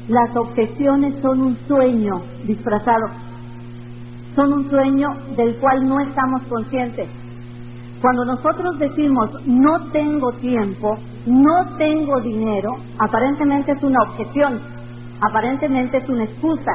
Las 0.09 0.35
objeciones 0.37 1.21
son 1.23 1.43
un 1.43 1.59
sueño 1.69 2.23
disfrazado, 2.47 3.09
son 4.37 4.53
un 4.53 4.71
sueño 4.71 5.09
del 5.37 5.57
cual 5.59 5.89
no 5.89 6.01
estamos 6.01 6.43
conscientes. 6.45 7.09
Cuando 8.03 8.27
nosotros 8.27 8.79
decimos 8.81 9.31
no 9.47 9.91
tengo 9.93 10.33
tiempo, 10.35 10.99
no 11.27 11.77
tengo 11.79 12.21
dinero, 12.23 12.71
aparentemente 12.99 13.73
es 13.73 13.83
una 13.85 14.03
objeción, 14.11 14.61
aparentemente 15.23 15.99
es 15.99 16.09
una 16.11 16.25
excusa. 16.25 16.73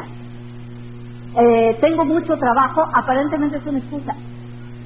Eh, 1.39 1.77
tengo 1.81 2.05
mucho 2.05 2.37
trabajo, 2.37 2.83
aparentemente 2.95 3.57
es 3.57 3.65
una 3.67 3.79
excusa. 3.79 4.15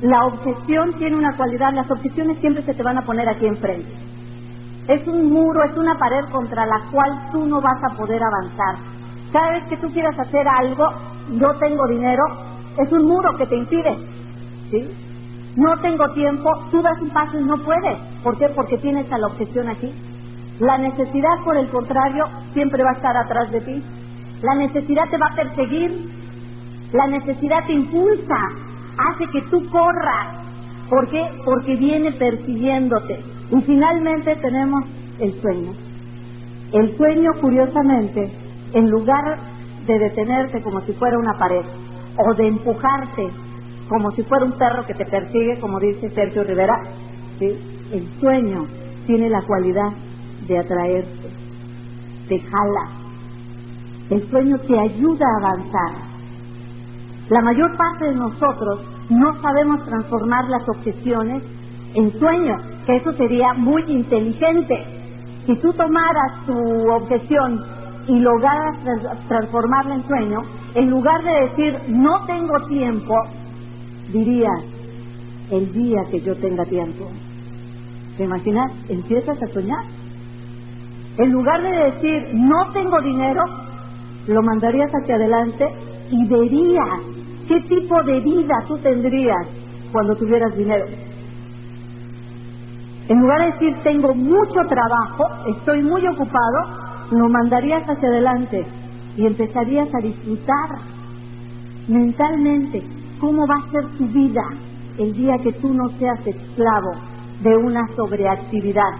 La 0.01 0.25
objeción 0.25 0.93
tiene 0.97 1.15
una 1.15 1.37
cualidad, 1.37 1.73
las 1.73 1.89
objeciones 1.91 2.39
siempre 2.39 2.63
se 2.63 2.73
te 2.73 2.83
van 2.83 2.97
a 2.97 3.05
poner 3.05 3.29
aquí 3.29 3.45
enfrente. 3.45 3.93
Es 4.87 5.07
un 5.07 5.31
muro, 5.31 5.63
es 5.63 5.77
una 5.77 5.97
pared 5.99 6.25
contra 6.31 6.65
la 6.65 6.81
cual 6.91 7.29
tú 7.31 7.45
no 7.45 7.61
vas 7.61 7.79
a 7.83 7.95
poder 7.95 8.21
avanzar. 8.23 8.77
Cada 9.31 9.51
vez 9.51 9.65
que 9.69 9.77
tú 9.77 9.91
quieras 9.93 10.17
hacer 10.19 10.47
algo, 10.47 10.85
no 11.29 11.53
tengo 11.59 11.87
dinero, 11.87 12.23
es 12.79 12.91
un 12.91 13.05
muro 13.07 13.37
que 13.37 13.45
te 13.45 13.57
impide. 13.57 13.97
¿Sí? 14.71 15.11
No 15.56 15.78
tengo 15.82 16.08
tiempo, 16.14 16.49
tú 16.72 16.82
das 16.82 17.02
un 17.02 17.10
paso 17.10 17.39
y 17.39 17.43
no 17.43 17.58
puedes. 17.58 17.97
¿Por 18.24 18.38
qué? 18.38 18.47
Porque 18.56 18.78
tienes 18.78 19.12
a 19.12 19.18
la 19.18 19.28
objeción 19.28 19.68
aquí. 19.68 19.91
La 20.60 20.78
necesidad, 20.78 21.43
por 21.43 21.58
el 21.58 21.68
contrario, 21.70 22.26
siempre 22.54 22.84
va 22.84 22.91
a 22.91 22.93
estar 22.93 23.18
atrás 23.18 23.52
de 23.52 23.62
ti. 23.62 23.84
La 24.41 24.56
necesidad 24.56 25.10
te 25.10 25.18
va 25.18 25.28
a 25.28 25.36
perseguir. 25.36 26.10
La 26.93 27.08
necesidad 27.08 27.66
te 27.68 27.74
impulsa, 27.74 28.36
hace 28.97 29.28
que 29.32 29.41
tú 29.49 29.70
corras. 29.70 30.28
¿Por 30.89 31.10
qué? 31.10 31.26
Porque 31.43 31.76
viene 31.76 32.12
persiguiéndote. 32.12 33.20
Y 33.52 33.62
finalmente 33.62 34.36
tenemos 34.38 34.86
el 35.20 35.41
sueño. 35.41 35.74
El 36.74 36.95
sueño, 36.97 37.32
curiosamente, 37.41 38.32
en 38.74 38.89
lugar 38.89 39.38
de 39.86 39.99
detenerte 39.99 40.62
como 40.62 40.82
si 40.82 40.93
fuera 40.93 41.18
una 41.18 41.38
pared 41.38 41.66
o 42.18 42.34
de 42.36 42.47
empujarte 42.47 43.32
como 43.91 44.09
si 44.11 44.23
fuera 44.23 44.45
un 44.45 44.53
perro 44.53 44.85
que 44.85 44.93
te 44.93 45.03
persigue, 45.05 45.59
como 45.59 45.77
dice 45.77 46.09
Sergio 46.11 46.45
Rivera, 46.45 46.81
el 47.41 48.09
sueño 48.21 48.65
tiene 49.05 49.29
la 49.29 49.41
cualidad 49.41 49.91
de 50.47 50.59
atraerte, 50.59 51.29
te 52.29 52.39
jala. 52.39 52.89
El 54.09 54.29
sueño 54.29 54.57
te 54.59 54.79
ayuda 54.79 55.25
a 55.25 55.45
avanzar. 55.45 55.91
La 57.27 57.41
mayor 57.41 57.75
parte 57.75 58.05
de 58.05 58.15
nosotros 58.15 58.79
no 59.09 59.41
sabemos 59.41 59.83
transformar 59.83 60.45
las 60.47 60.69
objeciones 60.69 61.43
en 61.93 62.17
sueño, 62.17 62.55
que 62.85 62.95
eso 62.95 63.11
sería 63.17 63.53
muy 63.55 63.83
inteligente. 63.91 64.85
Si 65.45 65.55
tú 65.57 65.73
tomaras 65.73 66.45
tu 66.45 66.93
objeción 66.93 67.59
y 68.07 68.19
lograras 68.19 68.77
transformarla 69.27 69.95
en 69.95 70.07
sueño, 70.07 70.39
en 70.75 70.89
lugar 70.89 71.21
de 71.25 71.41
decir 71.41 71.77
no 71.89 72.25
tengo 72.25 72.57
tiempo, 72.69 73.15
dirías 74.10 74.64
el 75.52 75.72
día 75.74 76.04
que 76.10 76.22
yo 76.22 76.36
tenga 76.38 76.66
tiempo. 76.66 77.10
¿Te 78.18 78.24
imaginas? 78.24 78.72
Empiezas 78.89 79.41
a 79.41 79.47
soñar. 79.47 79.84
En 81.18 81.32
lugar 81.32 81.62
de 81.62 81.91
decir 81.91 82.34
no 82.34 82.72
tengo 82.74 83.02
dinero, 83.02 83.43
lo 84.28 84.41
mandarías 84.43 84.91
hacia 84.91 85.16
adelante 85.16 85.68
y 86.10 86.28
verías 86.28 86.99
qué 87.47 87.60
tipo 87.62 88.04
de 88.04 88.20
vida 88.22 88.64
tú 88.68 88.78
tendrías 88.78 89.47
cuando 89.91 90.16
tuvieras 90.16 90.56
dinero. 90.56 90.86
En 93.10 93.20
lugar 93.20 93.39
de 93.41 93.52
decir 93.52 93.76
tengo 93.84 94.14
mucho 94.16 94.62
trabajo, 94.70 95.26
estoy 95.58 95.84
muy 95.84 96.06
ocupado, 96.08 97.10
lo 97.12 97.28
mandarías 97.28 97.84
hacia 97.89 98.08
adelante 98.08 98.66
y 99.18 99.26
empezarías 99.26 99.89
a 99.93 99.99
disfrutar 99.99 100.70
mentalmente 101.89 103.01
cómo 103.22 103.45
va 103.47 103.55
a 103.55 103.72
ser 103.72 103.86
tu 103.97 104.07
vida 104.07 104.41
el 104.97 105.13
día 105.13 105.38
que 105.43 105.53
tú 105.53 105.74
no 105.74 105.88
seas 105.99 106.19
esclavo 106.26 106.91
de 107.41 107.55
una 107.55 107.88
sobreactividad. 107.95 108.91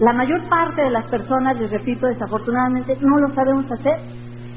La 0.00 0.12
mayor 0.12 0.42
parte 0.48 0.82
de 0.82 0.90
las 0.90 1.06
personas, 1.06 1.58
les 1.60 1.70
repito, 1.70 2.08
desafortunadamente 2.08 2.98
no 3.00 3.18
lo 3.18 3.28
sabemos 3.34 3.70
hacer. 3.70 3.96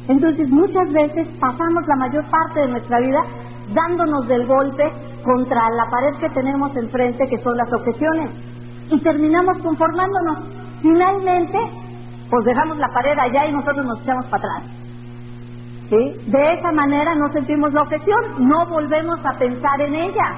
Entonces 0.07 0.49
muchas 0.49 0.91
veces 0.91 1.27
pasamos 1.39 1.87
la 1.87 1.95
mayor 1.97 2.25
parte 2.29 2.61
de 2.61 2.67
nuestra 2.69 2.99
vida 2.99 3.21
dándonos 3.73 4.27
del 4.27 4.45
golpe 4.47 4.83
contra 5.23 5.69
la 5.69 5.85
pared 5.89 6.19
que 6.19 6.29
tenemos 6.29 6.75
enfrente, 6.75 7.27
que 7.29 7.37
son 7.43 7.55
las 7.57 7.71
objeciones, 7.73 8.31
y 8.91 8.99
terminamos 9.01 9.57
conformándonos. 9.59 10.45
Finalmente, 10.81 11.57
pues 12.29 12.45
dejamos 12.45 12.77
la 12.77 12.87
pared 12.89 13.17
allá 13.17 13.47
y 13.47 13.53
nosotros 13.53 13.85
nos 13.85 14.01
echamos 14.01 14.25
para 14.25 14.43
atrás. 14.43 14.84
¿Sí? 15.89 16.31
De 16.31 16.53
esa 16.53 16.71
manera 16.71 17.13
no 17.15 17.31
sentimos 17.31 17.71
la 17.73 17.83
objeción, 17.83 18.19
no 18.39 18.65
volvemos 18.65 19.23
a 19.23 19.37
pensar 19.37 19.81
en 19.81 19.95
ella. 19.95 20.35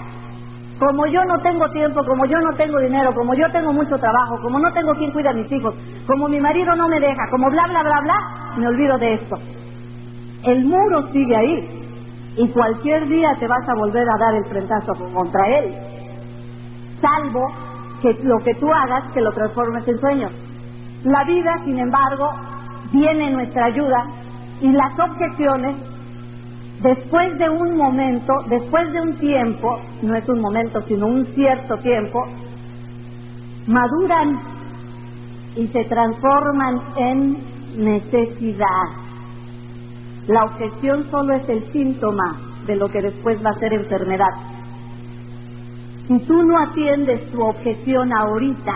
Como 0.77 1.07
yo 1.07 1.23
no 1.25 1.39
tengo 1.39 1.69
tiempo, 1.71 2.01
como 2.05 2.25
yo 2.25 2.37
no 2.39 2.53
tengo 2.55 2.79
dinero, 2.79 3.13
como 3.15 3.33
yo 3.33 3.49
tengo 3.51 3.73
mucho 3.73 3.97
trabajo, 3.97 4.39
como 4.41 4.59
no 4.59 4.71
tengo 4.73 4.93
quien 4.95 5.11
cuida 5.11 5.31
a 5.31 5.33
mis 5.33 5.51
hijos, 5.51 5.73
como 6.05 6.27
mi 6.27 6.39
marido 6.39 6.75
no 6.75 6.87
me 6.87 6.99
deja, 6.99 7.29
como 7.31 7.49
bla, 7.49 7.65
bla, 7.67 7.81
bla, 7.81 8.01
bla, 8.01 8.17
me 8.57 8.67
olvido 8.67 8.97
de 8.97 9.13
esto. 9.15 9.37
El 10.43 10.65
muro 10.65 11.07
sigue 11.11 11.35
ahí 11.35 11.77
y 12.37 12.47
cualquier 12.49 13.07
día 13.07 13.29
te 13.39 13.47
vas 13.47 13.67
a 13.67 13.73
volver 13.73 14.07
a 14.07 14.17
dar 14.19 14.35
el 14.35 14.45
frentazo 14.45 14.93
contra 15.13 15.47
él. 15.47 15.73
Salvo 17.01 17.47
que 18.01 18.13
lo 18.23 18.37
que 18.43 18.53
tú 18.55 18.71
hagas 18.71 19.11
que 19.13 19.21
lo 19.21 19.31
transformes 19.31 19.87
en 19.87 19.99
sueño. 19.99 20.29
La 21.03 21.23
vida, 21.23 21.53
sin 21.65 21.79
embargo, 21.79 22.29
viene 22.91 23.27
en 23.27 23.33
nuestra 23.33 23.65
ayuda 23.65 24.05
y 24.61 24.71
las 24.71 24.99
objeciones, 24.99 25.75
después 26.81 27.37
de 27.37 27.49
un 27.49 27.77
momento, 27.77 28.33
después 28.49 28.91
de 28.91 29.01
un 29.01 29.15
tiempo, 29.17 29.79
no 30.01 30.15
es 30.15 30.27
un 30.27 30.39
momento, 30.39 30.81
sino 30.87 31.07
un 31.07 31.25
cierto 31.27 31.77
tiempo, 31.77 32.23
maduran 33.67 34.39
y 35.55 35.67
se 35.67 35.83
transforman 35.85 36.81
en 36.97 37.37
necesidad. 37.77 38.87
La 40.27 40.43
objeción 40.45 41.09
solo 41.11 41.33
es 41.35 41.47
el 41.49 41.71
síntoma 41.71 42.37
de 42.65 42.75
lo 42.75 42.89
que 42.89 43.01
después 43.01 43.43
va 43.45 43.51
a 43.51 43.59
ser 43.59 43.73
enfermedad. 43.73 44.33
Si 46.07 46.19
tú 46.19 46.43
no 46.43 46.59
atiendes 46.59 47.29
tu 47.31 47.41
objeción 47.41 48.11
ahorita, 48.13 48.73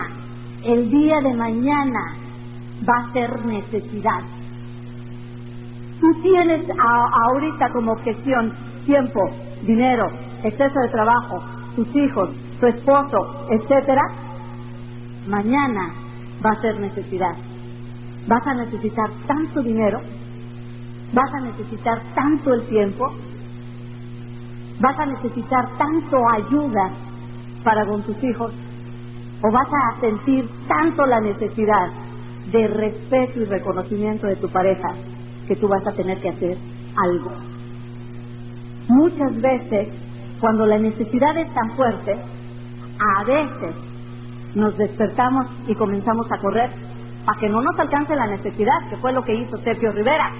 el 0.63 0.89
día 0.89 1.21
de 1.21 1.34
mañana 1.34 2.15
va 2.88 3.05
a 3.05 3.13
ser 3.13 3.45
necesidad. 3.45 4.21
Tú 6.02 6.12
tienes 6.24 6.66
ahorita 6.80 7.70
como 7.74 7.91
objeción 7.91 8.52
tiempo, 8.88 9.20
dinero, 9.62 10.10
exceso 10.43 10.80
de 10.80 10.89
trabajo, 10.89 11.43
tus 11.76 11.95
hijos, 11.95 12.32
tu 12.60 12.66
esposo, 12.66 13.45
etcétera. 13.52 14.02
Mañana 15.28 15.93
va 16.43 16.49
a 16.49 16.62
ser 16.62 16.80
necesidad. 16.80 17.36
Vas 18.28 18.47
a 18.47 18.54
necesitar 18.56 19.12
tanto 19.28 19.62
dinero, 19.62 20.02
vas 21.14 21.32
a 21.36 21.39
necesitar 21.41 22.02
tanto 22.16 22.52
el 22.56 22.64
tiempo, 22.68 23.06
vas 24.80 24.99
a 24.99 25.06
necesitar 25.06 25.70
tanto 25.78 26.18
ayuda 26.34 26.93
para 27.64 27.86
con 27.86 28.02
tus 28.02 28.24
hijos, 28.24 28.52
o 29.43 29.52
vas 29.52 29.68
a 29.72 29.99
sentir 29.99 30.49
tanto 30.68 31.06
la 31.06 31.20
necesidad 31.20 31.89
de 32.52 32.68
respeto 32.68 33.39
y 33.39 33.45
reconocimiento 33.45 34.26
de 34.26 34.36
tu 34.38 34.49
pareja 34.49 34.95
que 35.52 35.58
tú 35.58 35.68
vas 35.68 35.86
a 35.86 35.91
tener 35.91 36.18
que 36.22 36.30
hacer 36.30 36.58
algo. 36.95 37.30
Muchas 38.88 39.41
veces, 39.41 39.89
cuando 40.39 40.66
la 40.66 40.78
necesidad 40.78 41.38
es 41.38 41.54
tan 41.54 41.76
fuerte, 41.76 42.14
a 42.14 43.24
veces 43.26 43.76
nos 44.56 44.78
despertamos 44.78 45.47
y 45.68 45.76
comenzamos 45.76 46.26
a 46.32 46.38
correr 46.38 46.70
para 47.26 47.38
que 47.38 47.49
no 47.49 47.62
nos 47.62 47.78
alcance 47.78 48.16
la 48.16 48.28
necesidad, 48.28 48.89
que 48.89 48.95
fue 48.95 49.12
lo 49.12 49.24
que 49.24 49.34
hizo 49.34 49.58
Sergio 49.58 49.91
Rivera. 49.91 50.32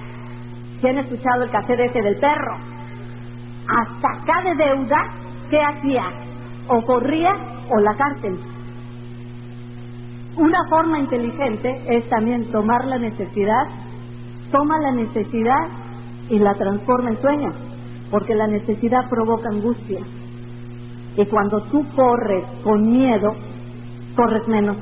¿Quién 0.80 0.96
ha 0.96 1.02
escuchado 1.02 1.42
el 1.42 1.50
cassette 1.50 1.80
ese 1.80 2.00
del 2.00 2.16
perro? 2.16 2.56
Hasta 3.68 4.08
acá 4.14 4.42
de 4.44 4.54
deuda, 4.64 5.04
¿qué 5.50 5.60
hacía? 5.60 6.04
O 6.68 6.82
corría 6.86 7.36
o 7.68 7.80
la 7.80 7.94
cárcel. 7.96 8.38
Una 10.38 10.58
forma 10.70 11.00
inteligente 11.00 11.84
es 11.86 12.08
también 12.08 12.50
tomar 12.50 12.86
la 12.86 12.96
necesidad, 12.96 13.66
toma 14.52 14.78
la 14.78 14.92
necesidad 14.92 15.66
y 16.28 16.38
la 16.38 16.54
transforma 16.54 17.10
en 17.10 17.20
sueño, 17.20 17.52
porque 18.10 18.34
la 18.34 18.46
necesidad 18.46 19.08
provoca 19.10 19.48
angustia. 19.50 20.00
Y 21.16 21.26
cuando 21.26 21.60
tú 21.70 21.84
corres 21.96 22.44
con 22.62 22.82
miedo, 22.88 23.34
corres 24.14 24.46
menos. 24.46 24.76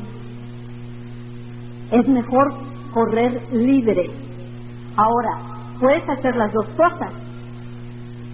Es 1.91 2.07
mejor 2.07 2.53
correr 2.93 3.43
libre. 3.53 4.11
Ahora, 4.97 5.39
puedes 5.81 6.07
hacer 6.09 6.37
las 6.37 6.53
dos 6.53 6.67
cosas. 6.77 7.13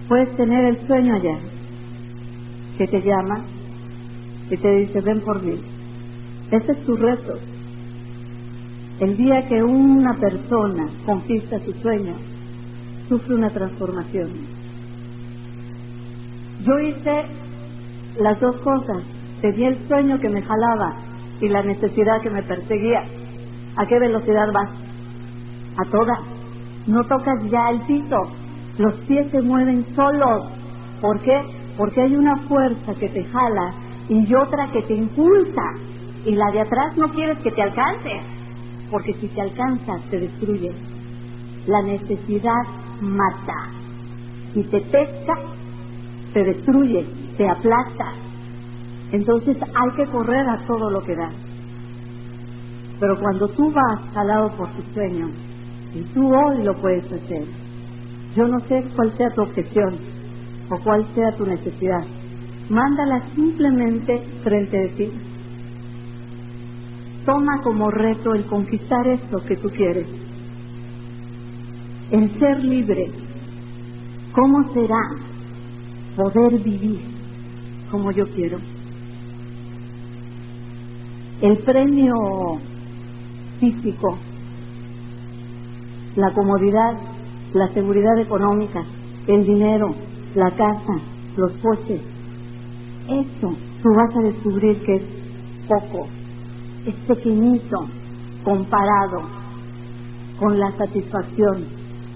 Puedes 0.09 0.37
tener 0.37 0.65
el 0.65 0.87
sueño 0.87 1.15
allá, 1.15 1.39
que 2.79 2.87
te 2.89 3.01
llama 3.01 3.45
y 4.51 4.57
te 4.57 4.71
dice, 4.79 5.01
ven 5.01 5.21
por 5.21 5.43
mí 5.43 5.77
ese 6.51 6.73
es 6.73 6.87
tu 6.87 6.97
reto. 6.97 7.39
El 8.99 9.17
día 9.17 9.47
que 9.47 9.63
una 9.63 10.15
persona 10.15 10.89
conquista 11.05 11.59
su 11.61 11.73
sueño, 11.83 12.15
sufre 13.09 13.35
una 13.35 13.51
transformación. 13.51 14.31
Yo 16.65 16.79
hice 16.79 17.25
las 18.19 18.41
dos 18.41 18.57
cosas. 18.57 19.03
Tenía 19.43 19.69
el 19.69 19.87
sueño 19.87 20.19
que 20.19 20.31
me 20.31 20.41
jalaba 20.41 20.95
y 21.43 21.49
la 21.49 21.63
necesidad 21.63 22.23
que 22.23 22.31
me 22.31 22.43
perseguía. 22.43 23.05
¿A 23.77 23.87
qué 23.87 23.99
velocidad 23.99 24.51
vas? 24.53 24.71
A 25.77 25.91
toda. 25.91 26.19
No 26.87 27.03
tocas 27.05 27.51
ya 27.51 27.69
el 27.71 27.81
piso. 27.83 28.17
Los 28.79 28.95
pies 29.07 29.31
se 29.31 29.43
mueven 29.43 29.85
solos. 29.95 30.49
¿Por 31.03 31.21
qué? 31.21 31.39
Porque 31.77 32.01
hay 32.01 32.17
una 32.17 32.37
fuerza 32.49 32.95
que 32.99 33.11
te 33.11 33.25
jala 33.25 33.75
y 34.09 34.35
otra 34.35 34.71
que 34.73 34.83
te 34.83 34.95
impulsa 34.95 35.63
y 36.25 36.35
la 36.35 36.51
de 36.53 36.61
atrás 36.61 36.97
no 36.97 37.09
quieres 37.11 37.39
que 37.41 37.51
te 37.51 37.63
alcance, 37.63 38.21
porque 38.91 39.15
si 39.21 39.29
te 39.29 39.41
alcanzas 39.41 40.03
te 40.11 40.21
destruye. 40.21 40.73
La 41.67 41.83
necesidad 41.83 42.63
mata. 43.01 43.71
Si 44.55 44.63
te 44.65 44.81
pesca, 44.83 45.35
te 46.33 46.45
destruye, 46.45 47.07
te 47.37 47.49
aplasta. 47.49 48.13
Entonces 49.13 49.57
hay 49.63 49.91
que 49.97 50.11
correr 50.11 50.49
a 50.49 50.67
todo 50.67 50.91
lo 50.91 51.03
que 51.05 51.17
da. 51.17 51.31
Pero 53.01 53.19
cuando 53.21 53.49
tú 53.49 53.73
vas 53.73 54.15
jalado 54.15 54.57
por 54.57 54.71
tu 54.75 54.83
sueño, 54.95 55.31
y 55.95 56.03
tú 56.15 56.27
hoy 56.35 56.65
lo 56.65 56.81
puedes 56.81 57.05
hacer, 57.07 57.47
yo 58.37 58.49
no 58.49 58.61
sé 58.69 58.85
cuál 58.95 59.17
sea 59.17 59.29
tu 59.35 59.43
objeción 59.43 59.99
o 60.71 60.85
cuál 60.85 61.07
sea 61.15 61.37
tu 61.37 61.47
necesidad, 61.47 62.05
mándala 62.69 63.23
simplemente 63.35 64.21
frente 64.43 64.77
de 64.77 64.89
ti. 64.91 65.13
Toma 67.27 67.61
como 67.65 67.91
reto 67.91 68.35
el 68.35 68.47
conquistar 68.47 69.05
esto 69.09 69.39
que 69.49 69.57
tú 69.57 69.69
quieres, 69.71 70.07
el 72.13 72.39
ser 72.39 72.65
libre. 72.65 73.11
¿Cómo 74.33 74.73
será 74.73 75.01
poder 76.15 76.63
vivir 76.63 77.01
como 77.91 78.13
yo 78.13 78.27
quiero? 78.29 78.59
El 81.41 81.59
premio 81.65 82.15
físico, 83.59 84.19
la 86.15 86.33
comodidad, 86.33 86.93
la 87.55 87.69
seguridad 87.75 88.19
económica, 88.21 88.85
el 89.27 89.45
dinero, 89.45 89.95
la 90.37 90.51
casa, 90.53 90.95
los 91.37 91.53
coches. 91.55 92.01
Eso 93.09 93.57
tú 93.83 93.89
vas 93.97 94.17
a 94.17 94.23
descubrir 94.23 94.81
que 94.85 94.95
es 94.95 95.03
poco, 95.67 96.07
es 96.87 96.95
pequeñito 97.07 97.77
comparado 98.45 99.23
con 100.39 100.59
la 100.59 100.71
satisfacción, 100.77 101.67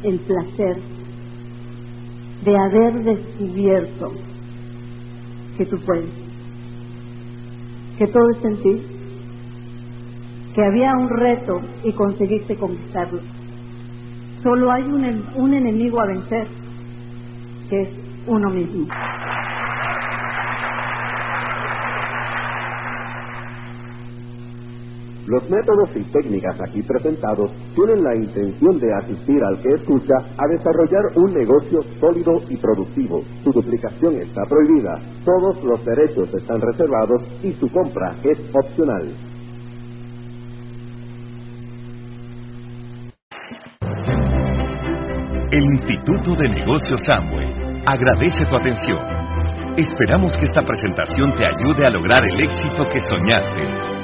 el 0.02 0.20
placer 0.20 0.76
de 2.44 2.56
haber 2.56 3.04
descubierto 3.04 4.12
que 5.56 5.66
tú 5.66 5.78
puedes, 5.84 6.10
que 7.98 8.06
todo 8.06 8.30
es 8.30 8.44
en 8.44 8.62
ti, 8.62 8.86
que 10.54 10.64
había 10.64 10.92
un 10.96 11.08
reto 11.08 11.60
y 11.84 11.92
conseguiste 11.92 12.56
conquistarlo. 12.56 13.20
Solo 14.42 14.70
hay 14.72 14.84
un, 14.84 15.04
un 15.36 15.54
enemigo 15.54 16.00
a 16.00 16.06
vencer, 16.06 16.48
que 17.68 17.82
es 17.82 17.88
uno 18.26 18.50
mismo. 18.50 18.86
Los 25.30 25.48
métodos 25.48 25.88
y 25.94 26.02
técnicas 26.10 26.60
aquí 26.60 26.82
presentados 26.82 27.52
tienen 27.76 28.02
la 28.02 28.16
intención 28.16 28.80
de 28.80 28.92
asistir 28.94 29.40
al 29.44 29.62
que 29.62 29.68
escucha 29.74 30.14
a 30.36 30.48
desarrollar 30.48 31.04
un 31.14 31.32
negocio 31.32 31.82
sólido 32.00 32.32
y 32.48 32.56
productivo. 32.56 33.22
Su 33.44 33.52
duplicación 33.52 34.16
está 34.16 34.42
prohibida, 34.48 34.98
todos 35.24 35.62
los 35.62 35.84
derechos 35.84 36.34
están 36.34 36.60
reservados 36.60 37.22
y 37.44 37.52
su 37.52 37.70
compra 37.70 38.16
es 38.24 38.40
opcional. 38.52 39.06
El 45.52 45.62
Instituto 45.62 46.34
de 46.34 46.48
Negocios 46.48 47.00
Samway 47.06 47.82
agradece 47.86 48.46
tu 48.46 48.56
atención. 48.56 48.98
Esperamos 49.76 50.36
que 50.38 50.44
esta 50.46 50.62
presentación 50.62 51.32
te 51.36 51.46
ayude 51.46 51.86
a 51.86 51.90
lograr 51.90 52.20
el 52.34 52.40
éxito 52.42 52.84
que 52.92 52.98
soñaste. 52.98 53.99